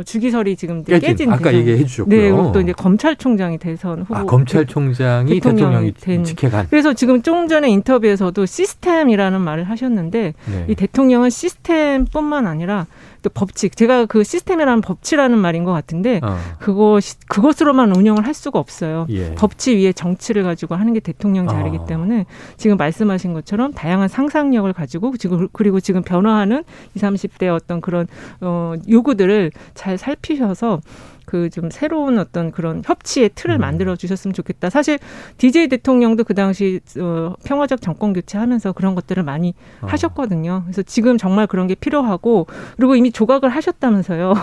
[0.06, 2.44] 주기설이 지금 깨진, 깨진 아까 얘기해 주셨고요.
[2.44, 4.16] 네, 또 이제 검찰총장이 대선 후보.
[4.16, 6.24] 아, 검찰총장이 대통령이, 된.
[6.24, 6.68] 직해간.
[6.70, 10.66] 그래서 지금 조금 전에 인터뷰에서도 시스템이라는 말을 하셨는데 네.
[10.68, 16.38] 이 대통령은 시스템뿐만 아니라 또 법칙 제가 그 시스템이라는 법치라는 말인 것 같은데 어.
[16.60, 19.08] 그거 그것으로만 운영을 할 수가 없어요.
[19.10, 19.36] 예.
[19.36, 21.86] 법치 위에 정치를 가지고 하는 게 대통령 자리이기 어.
[21.86, 22.26] 때문에
[22.58, 26.64] 지금 말씀하신 것처럼 다양한 상상력을 가지고 지금 그리고 지금 변화하는
[26.96, 28.08] 20, 30대 어떤 그런
[28.42, 30.82] 어 요구들을 잘 살피셔서
[31.26, 33.62] 그 좀 새로운 어떤 그런 협치의 틀을 음.
[33.62, 34.70] 만들어 주셨으면 좋겠다.
[34.70, 35.00] 사실
[35.38, 39.88] DJ 대통령도 그 당시 어, 평화적 정권 교체하면서 그런 것들을 많이 어.
[39.88, 40.64] 하셨거든요.
[40.66, 44.34] 그래서 지금 정말 그런 게 필요하고 그리고 이미 조각을 하셨다면서요.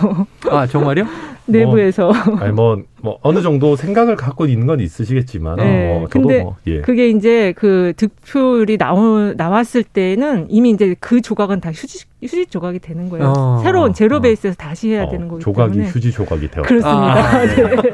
[0.49, 1.05] 아 정말요?
[1.45, 2.11] 내부에서.
[2.25, 5.87] 뭐, 아니 뭐 뭐 어느 정도 생각을 갖고 있는 건 있으시겠지만 네.
[5.89, 6.79] 뭐 저도 뭐 예.
[6.79, 12.79] 그게 이제 그 득표율이 나오, 나왔을 때는 이미 이제 그 조각은 다 휴지 휴지 조각이
[12.79, 13.33] 되는 거예요.
[13.35, 13.59] 어.
[13.61, 14.19] 새로운 제로 어.
[14.21, 14.55] 베이스에서 어.
[14.57, 15.09] 다시 해야 어.
[15.09, 16.61] 되는 거기 조각이 때문에 휴지 조각이 되었다.
[16.61, 17.13] 그렇습니다.
[17.13, 17.91] 아, 네.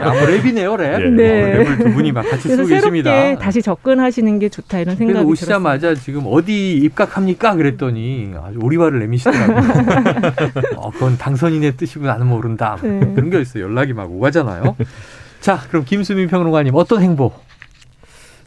[0.00, 1.00] 아, 뭐 랩이네요, 랩.
[1.00, 1.10] 예.
[1.10, 1.64] 네.
[1.64, 3.36] 랩을 두 분이 막 같이 쓰고 계십니다.
[3.36, 6.04] 다시 접근하시는 게 좋다 이런 생각이 오시자마자 들었습니다.
[6.04, 7.56] 지금 어디 입각합니까?
[7.56, 9.58] 그랬더니 아주 오리발을 내미시더라고요.
[10.78, 12.78] 어, 그건 당선인의 뜻이고 나는 모른다.
[12.80, 13.00] 네.
[13.16, 13.64] 그런 게 있어요.
[13.64, 14.43] 연락이 막 오가잖아요.
[15.40, 17.32] 자, 그럼 김수민 평론가님 어떤 행보?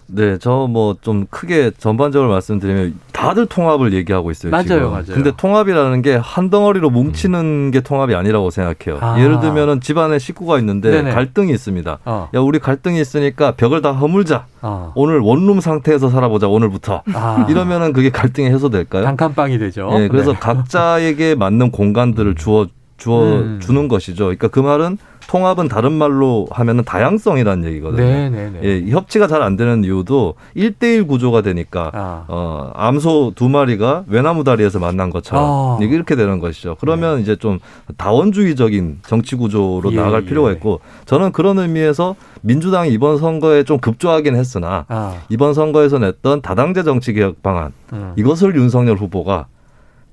[0.09, 4.51] 네, 저 뭐 좀 크게 전반적으로 말씀드리면 다들 통합을 얘기하고 있어요.
[4.51, 4.89] 맞아요, 지금.
[4.91, 5.03] 맞아요.
[5.09, 7.71] 근데 통합이라는 게 한 덩어리로 뭉치는 음.
[7.71, 8.99] 게 통합이 아니라고 생각해요.
[9.03, 9.19] 아.
[9.21, 11.11] 예를 들면은 집안에 식구가 있는데 네네.
[11.11, 11.99] 갈등이 있습니다.
[12.05, 12.29] 어.
[12.33, 14.45] 야, 우리 갈등이 있으니까 벽을 다 허물자.
[14.61, 14.93] 어.
[14.95, 17.03] 오늘 원룸 상태에서 살아보자 오늘부터.
[17.13, 17.45] 아.
[17.49, 19.03] 이러면은 그게 갈등이 해소될까요?
[19.03, 19.89] 단칸방이 되죠.
[19.91, 20.39] 네, 그래서 네.
[20.39, 23.59] 각자에게 맞는 공간들을 주어 주어 음.
[23.61, 24.23] 주는 것이죠.
[24.25, 28.03] 그러니까 그 말은 통합은 다른 말로 하면은 다양성이라는 얘기거든요.
[28.03, 28.49] 네네네.
[28.49, 28.85] 네, 네.
[28.87, 32.25] 예, 협치가 잘 안 되는 이유도 1대1 구조가 되니까 아.
[32.27, 35.77] 어, 암소 두 마리가 외나무 다리에서 만난 것처럼 아.
[35.79, 36.75] 이렇게 되는 것이죠.
[36.79, 37.21] 그러면 네.
[37.21, 37.59] 이제 좀
[37.97, 40.53] 다원주의적인 정치 구조로 예, 나아갈 필요가 예.
[40.53, 45.17] 있고 저는 그런 의미에서 민주당이 이번 선거에 좀 급조하긴 했으나 아.
[45.29, 48.13] 이번 선거에서 냈던 다당제 정치 개혁 방안 음.
[48.15, 49.47] 이것을 윤석열 후보가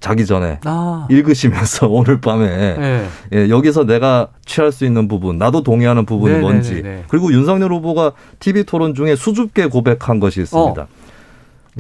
[0.05, 1.07] 자기 전에 아.
[1.09, 3.09] 읽으시면서 오늘 밤에 네.
[3.33, 6.53] 예, 여기서 내가 취할 수 있는 부분, 나도 동의하는 부분이 네네네네.
[6.53, 10.83] 뭔지, 그리고 윤석열 후보가 TV 토론 중에 수줍게 고백한 것이 있습니다.
[10.83, 10.87] 어.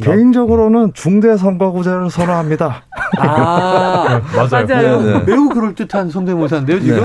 [0.00, 2.84] 개인적으로는 중대 선거구제를 선호합니다.
[3.18, 4.66] 아, 맞아요.
[4.66, 5.02] 맞아요.
[5.02, 5.24] 네, 네.
[5.26, 7.04] 매우 그럴듯한 성대모사인데요, 지금?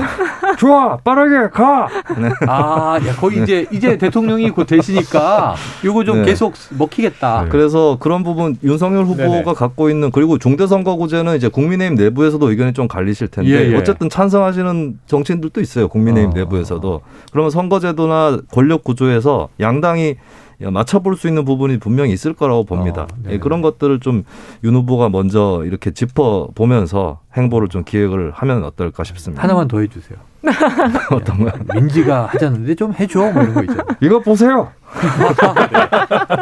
[0.60, 0.66] 네.
[0.66, 1.88] 좋아, 빠르게 가!
[2.18, 2.28] 네.
[2.46, 3.42] 아, 야, 거의 네.
[3.42, 6.26] 이제, 이제 대통령이 곧 되시니까 요거 좀 네.
[6.26, 7.46] 계속 먹히겠다.
[7.48, 9.54] 그래서 그런 부분 윤석열 후보가 네네.
[9.54, 13.76] 갖고 있는 그리고 중대 선거구제는 이제 국민의힘 내부에서도 의견이 좀 갈리실 텐데 예, 예.
[13.76, 15.88] 어쨌든 찬성하시는 정치인들도 있어요.
[15.88, 16.34] 국민의힘 어.
[16.34, 17.00] 내부에서도.
[17.32, 20.16] 그러면 선거제도나 권력 구조에서 양당이
[20.62, 23.02] 맞춰볼 수 있는 부분이 분명히 있을 거라고 봅니다.
[23.02, 23.32] 어, 네.
[23.32, 24.24] 예, 그런 것들을 좀
[24.62, 29.42] 윤 후보가 먼저 이렇게 짚어 보면서 행보를 좀 기획을 하면 어떨까 싶습니다.
[29.42, 30.18] 하나만 더 해주세요.
[31.10, 31.52] 어떤 거?
[31.74, 33.74] 민지가 하자는데 좀 해줘 뭐 이런 거 있죠.
[34.00, 34.72] 이거 보세요.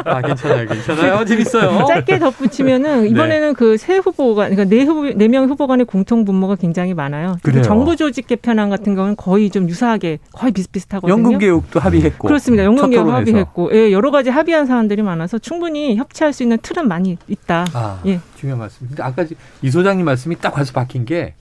[0.05, 1.25] 아 괜찮아요, 괜찮아요.
[1.25, 1.85] 재밌어요.
[1.85, 3.09] 짧게 덧붙이면은 네.
[3.09, 3.53] 이번에는 네.
[3.53, 7.37] 그 그세 후보가 그러니까 네 후보 네명 후보 간의 공통 분모가 굉장히 많아요.
[7.43, 7.61] 그래요.
[7.61, 11.11] 정부 조직 개편안 같은 경우는 거의 좀 유사하게 거의 비슷비슷하거든요.
[11.11, 12.27] 연금 개혁도 합의했고.
[12.27, 12.63] 그렇습니다.
[12.63, 13.71] 연금 개혁 합의했고.
[13.73, 17.65] 예, 여러 가지 합의한 사안들이 많아서 충분히 협치할 수 있는 틀은 많이 있다.
[17.73, 18.19] 아, 예.
[18.35, 18.87] 중요한 말씀.
[18.87, 19.25] 근데 아까
[19.61, 21.35] 이 소장님 말씀이 딱 와서 박힌 게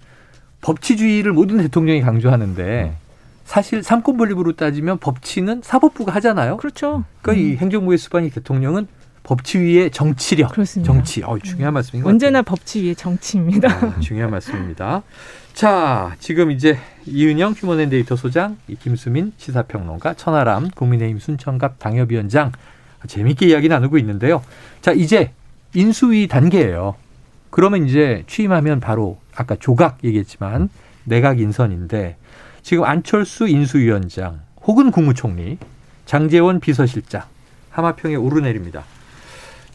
[0.61, 3.09] 법치주의를 모든 대통령이 강조하는데 음.
[3.45, 6.59] 사실 삼권 분립으로 따지면 법치는 사법부가 하잖아요.
[6.59, 7.05] 그렇죠.
[7.23, 7.53] 그러니까 음.
[7.53, 8.87] 이 행정부의 수반이 대통령은
[9.23, 10.93] 법치 위의 정치력, 그렇습니다.
[10.93, 11.23] 정치.
[11.23, 13.69] 어, 중요한 말씀인 것 언제나 법치 위의 정치입니다.
[13.71, 15.03] 아, 중요한 말씀입니다.
[15.53, 22.53] 자, 지금 이제 이은영 휴먼앤데이터 소장, 김수민 시사평론가, 천하람 국민의힘 순천갑 당협위원장
[23.07, 24.43] 재밌게 이야기 나누고 있는데요.
[24.81, 25.33] 자, 이제
[25.75, 26.95] 인수위 단계예요.
[27.51, 30.69] 그러면 이제 취임하면 바로 아까 조각 얘기했지만
[31.05, 32.17] 내각 인선인데
[32.63, 35.59] 지금 안철수 인수위원장 혹은 국무총리,
[36.05, 37.23] 장재원 비서실장
[37.71, 38.85] 하마평에 오르내립니다.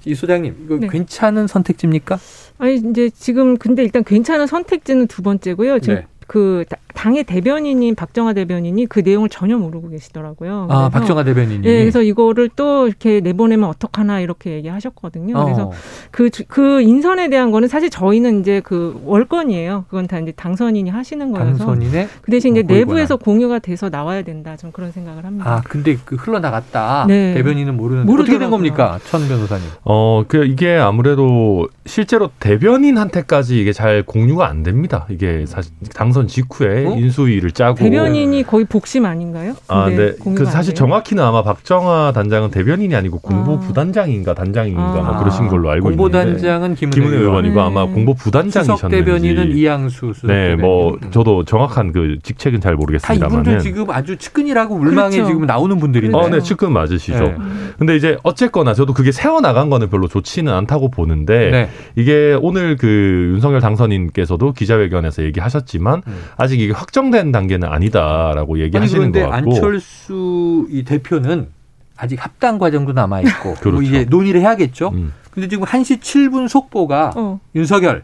[0.05, 0.87] 이 소장님, 이거 네.
[0.87, 2.19] 괜찮은 선택지입니까?
[2.59, 5.79] 아니 이제 지금 근데 일단 괜찮은 선택지는 두 번째고요.
[5.79, 6.07] 지금 네.
[6.27, 10.67] 그 당의 대변인인 박정화 대변인이 그 내용을 전혀 모르고 계시더라고요.
[10.69, 11.61] 아, 박정화 대변인이.
[11.61, 15.37] 네, 그래서 이거를 또 이렇게 내보내면 어떡하나 이렇게 얘기하셨거든요.
[15.37, 15.43] 어.
[15.43, 15.71] 그래서
[16.11, 19.85] 그, 그 인선에 대한 거는 사실 저희는 이제 그 월권이에요.
[19.89, 21.65] 그건 다 이제 당선인이 하시는 거여서.
[21.65, 24.55] 당선인의 그 대신 이제 뭐 내부에서 공유가 돼서 나와야 된다.
[24.55, 25.49] 좀 그런 생각을 합니다.
[25.49, 27.05] 아, 근데 그 흘러나갔다.
[27.07, 27.33] 네.
[27.33, 28.99] 대변인은 모르는 어떻게 된 겁니까?
[29.05, 29.65] 천 변호사님.
[29.83, 35.05] 어, 그 이게 아무래도 실제로 대변인한테까지 이게 잘 공유가 안 됩니다.
[35.09, 36.95] 이게 사실 당선 직후에 어?
[36.97, 39.55] 인수위를 짜고 대변인이 거의 복심 아닌가요?
[39.67, 40.13] 아, 네.
[40.35, 43.59] 그 사실 정확히는 아마 박정아 단장은 대변인이 아니고 공보 아.
[43.59, 45.11] 부단장인가 단장인가 뭐 아.
[45.11, 47.61] 뭐 그러신 걸로 알고 공보 있는데 공보단장은 김은혜, 김은혜 의원이고 네.
[47.61, 53.59] 아마 공보 부단장이셨는지 대변인은 이양수 네, 뭐 저도 정확한 그 직책은 잘 모르겠습니다만 다 이분들
[53.59, 55.27] 지금 아주 측근이라고 물망에 그렇죠.
[55.27, 56.17] 지금 나오는 분들인데.
[56.17, 57.23] 어, 네, 측근 맞으시죠.
[57.23, 57.35] 네.
[57.77, 61.69] 근데 이제 어쨌거나 저도 그게 세워 나간 거는 별로 좋지는 않다고 보는데 네.
[61.95, 66.13] 이게 오늘 그 윤석열 당선인께서도 기자회견에서 얘기하셨지만 음.
[66.37, 69.33] 아직 이게 확정된 단계는 아니다라고 얘기하시는 것 같고.
[69.33, 71.47] 안철수 이 대표는
[71.95, 73.71] 아직 합당 과정도 남아 있고 뭐 그렇죠.
[73.71, 74.89] 뭐 이제 논의를 해야겠죠.
[74.89, 75.13] 음.
[75.31, 77.39] 근데 지금 1시 7분 속보가 어.
[77.55, 78.03] 윤석열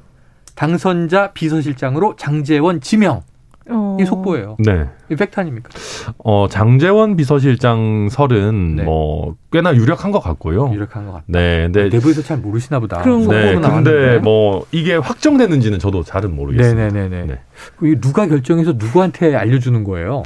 [0.56, 3.24] 당선자 비서실장으로 장재원 지명.
[3.72, 3.98] 어.
[4.00, 4.58] 이 속보예요.
[4.60, 4.86] 네.
[5.10, 5.70] 이 팩트 아닙니까?
[6.18, 8.84] 어, 장재원 비서실장 설은 네.
[8.84, 10.72] 뭐 꽤나 유력한 것 같고요.
[10.74, 11.26] 유력한 것 같다.
[11.28, 11.64] 네.
[11.64, 13.02] 근데 내부에서 잘 모르시나 보다.
[13.02, 13.34] 그런 거.
[13.34, 13.56] 네.
[13.56, 16.90] 근데 뭐 이게 확정되는지는 저도 잘은 모르겠습니다.
[16.90, 17.26] 네네네.
[17.26, 18.00] 네.
[18.02, 20.24] 누가 결정해서 누구한테 알려주는 거예요?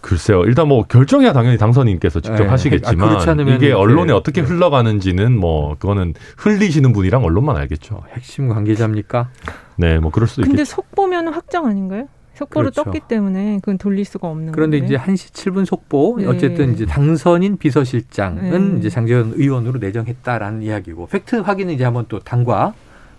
[0.00, 0.44] 글쎄요.
[0.44, 2.48] 일단 뭐 결정이야 당연히 당선인께서 직접 네.
[2.48, 4.48] 하시겠지만 아, 이게 언론에 어떻게 네.
[4.48, 8.02] 흘러가는지는 뭐 그거는 흘리시는 분이랑 언론만 알겠죠.
[8.14, 9.30] 핵심 관계자입니까?
[9.76, 10.52] 네, 뭐 그럴 수도 있겠죠.
[10.52, 12.06] 근데 속보면 확정 아닌가요?
[12.38, 12.84] 속보를 그렇죠.
[12.84, 14.94] 떴기 때문에 그건 돌릴 수가 없는 그런데 건데.
[14.94, 16.26] 이제 1시 7분 속보 네.
[16.26, 18.78] 어쨌든 이제 당선인 비서실장은 네.
[18.78, 22.74] 이제 장재현 의원으로 내정했다라는 이야기고 팩트 확인은 이제 한번 또 당과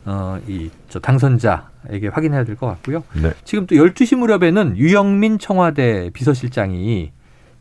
[0.06, 3.04] 어, 이, 저 당선자에게 확인해야 될 것 같고요.
[3.22, 3.32] 네.
[3.44, 7.12] 지금 또 12시 무렵에는 유영민 청와대 비서실장이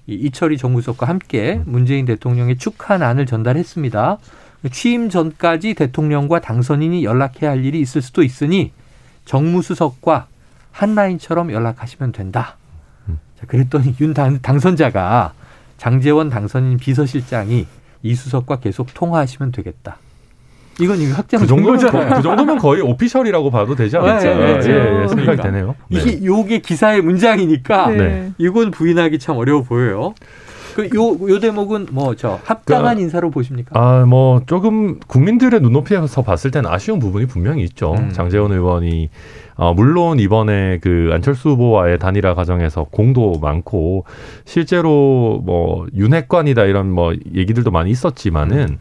[0.07, 4.19] 이 이철희 정무석과 함께 문재인 대통령의 축하난을 전달했습니다.
[4.73, 8.73] 취임 전까지 대통령과 당선인이 연락해야 할 일이 있을 수도 있으니
[9.27, 10.27] 정무수석과
[10.79, 12.57] 한라인처럼 연락하시면 된다.
[13.09, 13.19] 음.
[13.39, 15.33] 자, 그랬더니 윤 당, 당선자가
[15.77, 17.67] 장재원 당선인 비서실장이
[18.03, 19.97] 이수석과 계속 통화하시면 되겠다.
[20.81, 25.03] 이건 이거 확정 그 정도면 그 정도면 거의 오피셜이라고 봐도 되지 않을까 네, 네, 예,
[25.03, 25.43] 예, 생각이.
[25.43, 25.75] 되네요.
[25.89, 26.25] 이게 네.
[26.25, 28.33] 요게 기사의 문장이니까 네.
[28.39, 30.15] 이건 부인하기 참 어려워 보여요.
[30.79, 33.79] 그요 요 대목은 뭐 저 합당한 그, 인사로 보십니까?
[33.81, 37.95] 아, 뭐 조금 국민들의 눈높이에서 봤을 때는 아쉬운 부분이 분명히 있죠.
[37.95, 38.11] 음.
[38.11, 39.09] 장재원 의원이
[39.55, 44.05] 어, 물론 이번에 그 안철수 후보와의 단일화 과정에서 공도 많고
[44.45, 48.79] 실제로 뭐 윤핵관이다 이런 뭐 얘기들도 많이 있었지만은 음.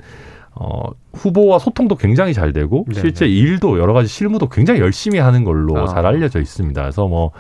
[0.55, 2.99] 어, 후보와 소통도 굉장히 잘 되고 네네.
[2.99, 5.85] 실제 일도 여러 가지 실무도 굉장히 열심히 하는 걸로 아.
[5.85, 6.81] 잘 알려져 있습니다.
[6.81, 7.31] 그래서 뭐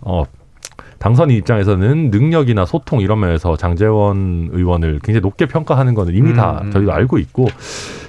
[0.00, 0.24] 어,
[0.98, 6.60] 당선인 입장에서는 능력이나 소통 이런 면에서 장재원 의원을 굉장히 높게 평가하는 거는 이미 음, 다
[6.62, 6.70] 음.
[6.70, 7.46] 저희도 알고 있고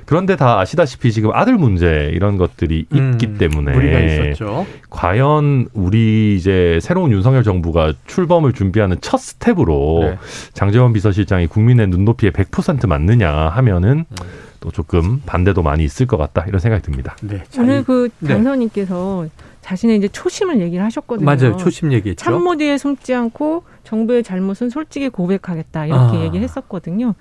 [0.06, 4.65] 그런데 다 아시다시피 지금 아들 문제 이런 것들이 음, 있기 때문에 우리가 있었죠.
[4.89, 10.17] 과연 우리 이제 새로운 윤석열 정부가 출범을 준비하는 첫 스텝으로 네.
[10.54, 14.28] 장재원 비서실장이 국민의 눈높이에 100% 맞느냐 하면은 음.
[14.60, 17.15] 또 조금 반대도 많이 있을 것 같다 이런 생각이 듭니다.
[17.21, 17.43] 네.
[17.60, 18.34] 오늘 그 네.
[18.34, 19.30] 당선인께서 네.
[19.69, 21.25] 자신의 이제 초심을 얘기를 하셨거든요.
[21.25, 21.55] 맞아요.
[21.58, 22.23] 초심 얘기했죠.
[22.23, 26.23] 참모 뒤에 숨지 않고 정부의 잘못은 솔직히 고백하겠다 이렇게 아.
[26.23, 27.13] 얘기했었거든요.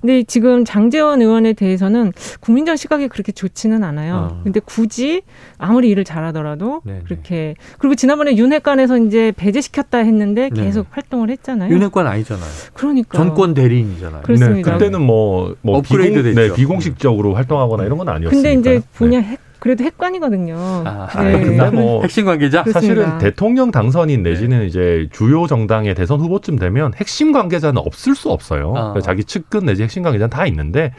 [0.00, 4.30] 근데 지금 장재원 의원에 대해서는 국민적 시각이 그렇게 좋지는 않아요.
[4.32, 4.40] 아.
[4.42, 5.22] 근데 굳이
[5.58, 7.02] 아무리 일을 잘하더라도 네네.
[7.04, 10.64] 그렇게 그리고 지난번에 윤핵관에서 이제 배제시켰다 했는데 네.
[10.64, 10.88] 계속 네.
[10.90, 11.72] 활동을 했잖아요.
[11.72, 12.50] 윤핵관 아니잖아요.
[12.74, 14.22] 그러니까 전권 대리인이잖아요.
[14.22, 14.72] 그렇습니다.
[14.72, 18.30] 네, 그때는 뭐, 뭐 업그레이드 비공, 네, 비공식적으로 활동하거나 이런 건 아니었어요.
[18.30, 19.26] 근데 이제 분야 네.
[19.28, 20.56] 핵 그래도 핵관이거든요.
[20.56, 21.40] 아, 네.
[21.40, 24.66] 근데 뭐 핵심 관계자 사실은 대통령 당선인 내지는 네.
[24.66, 28.74] 이제 주요 정당의 대선 후보쯤 되면 핵심 관계자는 없을 수 없어요.
[28.76, 29.00] 아.
[29.00, 30.92] 자기 측근 내지 핵심 관계자는 다 있는데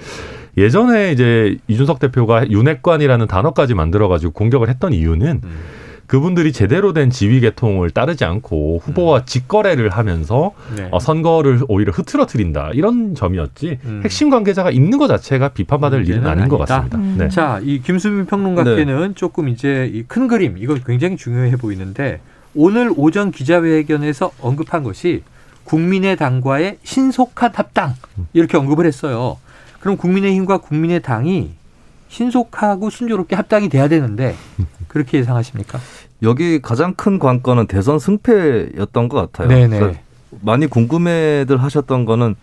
[0.56, 5.52] 예전에 이제 이준석 대표가 윤핵관이라는 단어까지 만들어가지고 공격을 했던 이유는 음.
[6.08, 9.22] 그분들이 제대로 된 지휘 계통을 따르지 않고 후보와 음.
[9.26, 10.88] 직거래를 하면서 네.
[10.92, 14.02] 어, 선거를 오히려 흐트러뜨린다 이런 점이었지 음.
[14.04, 16.48] 핵심 관계자가 있는 것 자체가 비판받을 일은 아닌 아니다.
[16.50, 16.98] 것 같습니다.
[16.98, 17.16] 음.
[17.18, 17.30] 네.
[17.30, 19.14] 자, 이 김수민 평론가께는 네.
[19.16, 22.20] 조금 이제 이 큰 그림 이거 굉장히 중요해 보이는데
[22.54, 25.24] 오늘 오전 기자회견에서 언급한 것이
[25.64, 27.94] 국민의당과의 신속한 합당
[28.34, 29.38] 이렇게 언급을 했어요.
[29.80, 31.52] 그럼 국민의힘과 국민의당이
[32.10, 34.36] 신속하고 순조롭게 합당이 돼야 되는데
[34.94, 35.80] 그렇게 예상하십니까?
[36.22, 39.48] 여기 가장 큰 관건은 대선 승패였던 것 같아요.
[39.48, 40.00] 네네.
[40.42, 42.36] 많이 궁금해들 하셨던 거는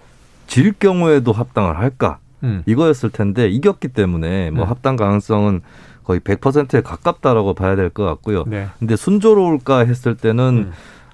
[0.48, 2.62] 질 경우에도 합당을 할까 음.
[2.66, 4.68] 이거였을 텐데 이겼기 때문에 뭐 네.
[4.68, 5.60] 합당 가능성은
[6.04, 8.42] 거의 100%에 가깝다라고 봐야 될 것 같고요.
[8.48, 8.66] 네.
[8.80, 10.72] 근데 순조로울까 했을 때는 음.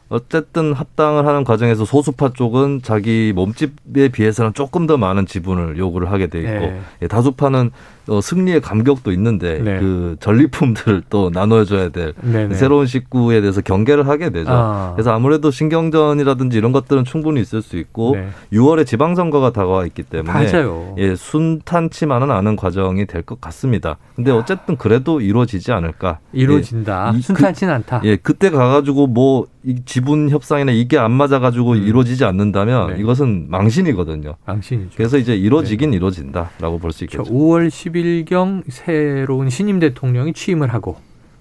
[0.09, 6.28] 어쨌든 합당을 하는 과정에서 소수파 쪽은 자기 몸집에 비해서는 조금 더 많은 지분을 요구를 하게
[6.28, 6.80] 돼 있고 네.
[7.03, 7.72] 예, 다수파는
[8.09, 9.78] 어, 승리의 감격도 있는데 네.
[9.80, 12.54] 그 전리품들을 또 나눠줘야 될 네네.
[12.54, 14.50] 새로운 식구에 대해서 경계를 하게 되죠.
[14.50, 14.92] 아.
[14.94, 18.28] 그래서 아무래도 신경전이라든지 이런 것들은 충분히 있을 수 있고 네.
[18.52, 20.94] 6월에 지방선거가 다가와 있기 때문에 맞아요.
[20.98, 23.96] 예, 순탄치만은 않은 과정이 될 것 같습니다.
[24.14, 26.20] 근데 어쨌든 그래도 이루어지지 않을까.
[26.32, 27.12] 이루어진다.
[27.16, 28.00] 예, 순탄치는 그, 않다.
[28.04, 31.76] 예, 그때 가가지고 뭐이 지분 협상이나 이게 안 맞아가지고 음.
[31.82, 33.00] 이루어지지 않는다면 네.
[33.00, 34.36] 이것은 망신이거든요.
[34.44, 34.90] 망신이죠.
[34.96, 35.96] 그래서 이제 이루어지긴 네.
[35.96, 37.24] 이루어진다라고 볼 수 있겠죠.
[37.24, 40.97] 5월 10일 10일경 새로운 신임 대통령이 취임을 하고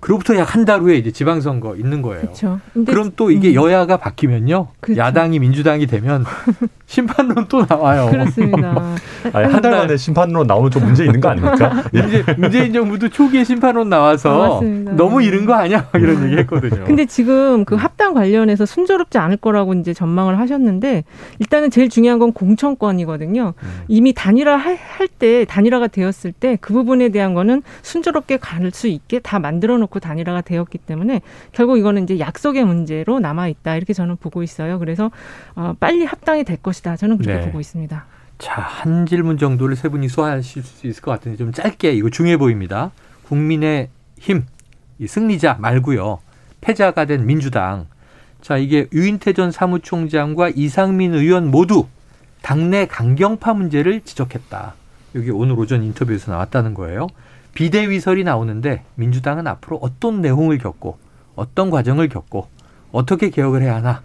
[0.06, 2.28] 그로부터 약 한 달 후에 이제 지방선거 있는 거예요.
[2.28, 2.60] 그쵸.
[2.86, 3.54] 그럼 또 이게 음.
[3.56, 4.68] 여야가 바뀌면요.
[4.80, 4.98] 그쵸.
[5.00, 6.24] 야당이 민주당이 되면
[6.86, 8.08] 심판론 또 나와요.
[8.12, 8.96] 그렇습니다.
[9.34, 11.84] 아니, 한달 만에 심판론 나오면 좀 문제 있는 거 아닙니까?
[11.94, 15.90] 이제 문재인 정부도 초기에 심판론 나와서 아, 너무 이른 거 아니야?
[15.96, 16.84] 이런 얘기 했거든요.
[16.86, 21.04] 근데 지금 그 합당 관련해서 순조롭지 않을 거라고 이제 전망을 하셨는데
[21.40, 23.54] 일단은 제일 중요한 건 공천권이거든요.
[23.62, 23.70] 음.
[23.88, 24.76] 이미 단일화 할
[25.20, 29.95] 때 단일화가 되었을 때 그 부분에 대한 거는 순조롭게 갈 수 있게 다 만들어 놓고
[30.00, 31.22] 단일화가 되었기 때문에
[31.52, 33.76] 결국 이거는 이제 약속의 문제로 남아 있다.
[33.76, 34.80] 이렇게 저는 보고 있어요.
[34.80, 35.12] 그래서
[35.56, 36.76] 어, 빨리 합당이 될 것이다.
[36.76, 36.96] 것이다.
[36.98, 37.46] 저는 그렇게 네.
[37.46, 38.06] 보고 있습니다.
[38.38, 42.38] 자, 한 질문 정도를 세 분이 소화하실 수 있을 것 같은데 좀 짧게 이거 중요해
[42.38, 42.92] 보입니다.
[43.24, 43.90] 국민의
[44.20, 44.46] 힘,
[45.00, 46.20] 이 승리자 말고요.
[46.62, 47.88] 패자가 된 민주당.
[48.42, 51.88] 자, 이게 유인태 전 사무총장과 이상민 의원 모두
[52.42, 54.76] 당내 강경파 문제를 지적했다.
[55.16, 57.08] 여기 오늘 오전 인터뷰에서 나왔다는 거예요.
[57.56, 60.98] 비대위설이 나오는데 민주당은 앞으로 어떤 내용을 겪고
[61.36, 62.48] 어떤 과정을 겪고
[62.92, 64.02] 어떻게 개혁을 해야 하나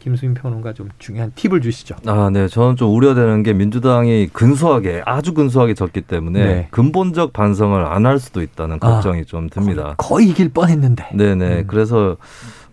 [0.00, 1.96] 김수민 평론가 좀 중요한 팁을 주시죠.
[2.06, 2.46] 아, 네.
[2.46, 6.68] 저는 좀 우려되는 게 민주당이 근소하게 아주 근소하게 졌기 때문에 네.
[6.70, 9.94] 근본적 반성을 안 할 수도 있다는 걱정이 아, 좀 듭니다.
[9.96, 11.08] 거의, 이길 뻔했는데.
[11.14, 11.60] 네, 네.
[11.60, 11.64] 음.
[11.66, 12.18] 그래서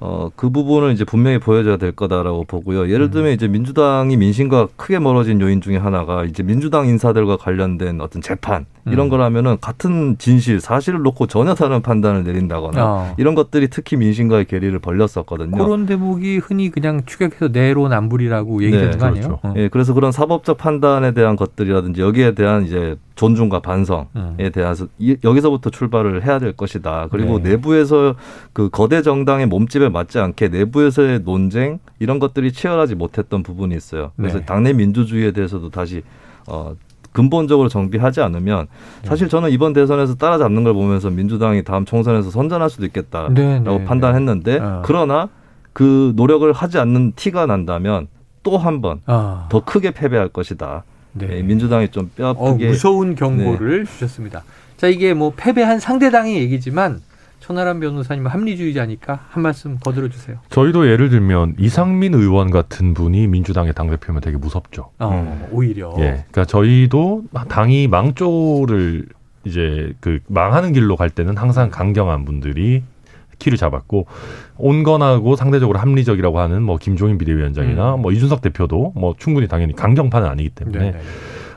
[0.04, 2.90] 어, 그 부분을 이제 분명히 보여줘야 될 거다라고 보고요.
[2.90, 3.12] 예를 음.
[3.12, 8.66] 들면 이제 민주당이 민심과 크게 멀어진 요인 중에 하나가 이제 민주당 인사들과 관련된 어떤 재판
[8.88, 9.10] 이런 음.
[9.12, 13.14] 거라면은 같은 진실 사실을 놓고 전혀 다른 판단을 내린다거나 어.
[13.18, 15.56] 이런 것들이 특히 민심과의 괴리를 벌렸었거든요.
[15.56, 19.28] 그런 대목이 흔히 그냥 추격해서 내로남불이라고 얘기되는 네, 거 아니에요?
[19.28, 19.40] 그렇죠.
[19.44, 19.54] 어.
[19.56, 24.36] 예, 그래서 그런 사법적 판단에 대한 것들이라든지 여기에 대한 이제 존중과 반성에 음.
[24.52, 24.88] 대해서
[25.24, 27.08] 여기서부터 출발을 해야 될 것이다.
[27.12, 27.52] 그리고 네.
[27.52, 28.16] 내부에서
[28.52, 34.12] 그 거대 정당의 몸집에 맞지 않게 내부에서의 논쟁 이런 것들이 치열하지 못했던 부분이 있어요.
[34.18, 34.46] 그래서 네.
[34.46, 36.02] 당내 민주주의에 대해서도 다시
[36.48, 36.74] 어
[37.12, 38.66] 근본적으로 정비하지 않으면
[39.04, 43.78] 사실 저는 이번 대선에서 따라잡는 걸 보면서 민주당이 다음 총선에서 선전할 수도 있겠다라고 네, 네,
[43.78, 43.86] 네.
[43.86, 44.82] 판단했는데 어.
[44.84, 45.30] 그러나
[45.74, 48.08] 그 노력을 하지 않는 티가 난다면
[48.42, 49.48] 또 한 번더 아.
[49.64, 50.86] 크게 패배할 것이다.
[51.14, 51.42] 네.
[51.42, 54.44] 민주당이 좀 뼈아프게 어, 무서운 경고를 주셨습니다.
[54.78, 57.02] 자 이게 뭐 패배한 상대당의 얘기지만
[57.40, 60.38] 천하람 변호사님 합리주의자니까 한 말씀 거들어 주세요.
[60.50, 64.92] 저희도 예를 들면 이상민 의원 같은 분이 민주당의 당 대표면 되게 무섭죠.
[65.00, 65.94] 어, 오히려.
[65.98, 69.06] 예, 그러니까 저희도 당이 망조를
[69.44, 72.84] 이제 그 망하는 길로 갈 때는 항상 강경한 분들이
[73.42, 74.06] 키를 잡았고
[74.58, 78.02] 온건하고 상대적으로 합리적이라고 하는 뭐 김종인 비대위원장이나 음.
[78.02, 81.00] 뭐 이준석 대표도 뭐 충분히 당연히 강경파는 아니기 때문에 네네.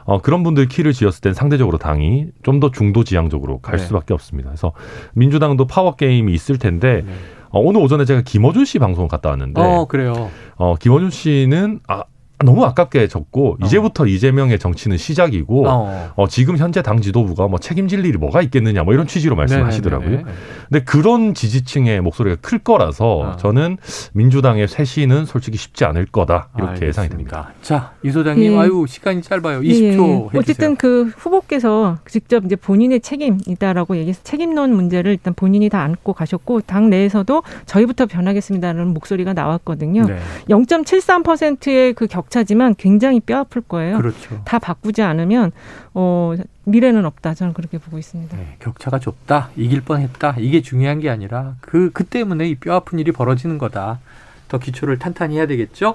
[0.07, 3.85] 어, 그런 분들 키를 쥐었을 땐 상대적으로 당이 좀 더 중도 지향적으로 갈 네.
[3.85, 4.51] 수밖에 없습니다.
[4.51, 4.73] 그래서
[5.15, 7.13] 민주당도 파워 게임이 있을 텐데 네.
[7.51, 9.61] 어, 오늘 오전에 제가 김어준 씨 방송 갔다 왔는데.
[9.61, 10.31] 어, 그래요.
[10.57, 12.05] 어, 김어준 씨는 아,
[12.45, 13.65] 너무 아깝게 졌고 어.
[13.65, 16.13] 이제부터 이재명의 정치는 시작이고 어.
[16.17, 16.29] 어.
[16.29, 20.11] 지금 현재 당 지도부가 뭐 책임질 일이 뭐가 있겠느냐 뭐 이런 취지로 말씀하시더라고요.
[20.11, 20.31] 네네네.
[20.69, 23.37] 근데 그런 지지층의 목소리가 클 거라서 어.
[23.37, 23.79] 저는
[24.13, 26.87] 민주당의 쇄신은 솔직히 쉽지 않을 거다 이렇게 알겠습니다.
[26.87, 27.53] 예상이 됩니다.
[27.63, 28.59] 자, 이 소장님 예.
[28.59, 29.61] 아유 시간이 짧아요.
[29.61, 30.39] 20초 예.
[30.39, 36.63] 어쨌든 그 후보께서 직접 이제 본인의 책임이다라고 얘기해서 책임론 문제를 일단 본인이 다 안고 가셨고
[36.63, 40.05] 당 내에서도 저희부터 변하겠습니다라는 목소리가 나왔거든요.
[40.07, 40.19] 네.
[40.49, 43.97] 0.73%의 그 격차 격차지만 굉장히 뼈 아플 거예요.
[43.99, 44.41] 그렇죠.
[44.45, 45.53] 다 바꾸지 않으면
[45.95, 47.35] 어, 미래는 없다.
[47.35, 48.37] 저는 그렇게 보고 있습니다.
[48.37, 49.51] 네, 격차가 좁다.
[49.57, 50.37] 이길 뻔했다.
[50.39, 54.01] 이게 중요한 게 아니라 그, 그 때문에 이 뼈 아픈 일이 벌어지는 거다.
[54.49, 55.95] 더 기초를 탄탄히 해야 되겠죠.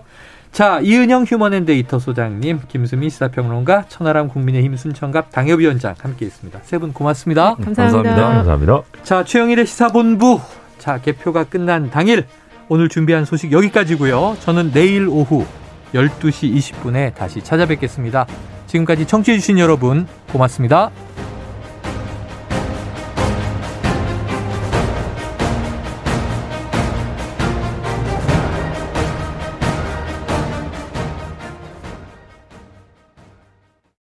[0.51, 6.59] 자, 이은영 휴먼앤데이터 소장님, 김수미 시사평론가, 천하람 국민의힘 순천갑 당협위원장 함께했습니다.
[6.63, 7.55] 세 분 고맙습니다.
[7.59, 8.09] 네, 감사합니다.
[8.15, 8.33] 감사합니다.
[8.37, 9.03] 감사합니다.
[9.03, 10.39] 자, 최영일의 시사본부.
[10.79, 12.25] 자, 개표가 끝난 당일
[12.69, 14.37] 오늘 준비한 소식 여기까지고요.
[14.39, 15.45] 저는 내일 오후
[15.93, 18.25] 12시 20분에 다시 찾아뵙겠습니다.
[18.67, 20.91] 지금까지 청취해주신 여러분 고맙습니다.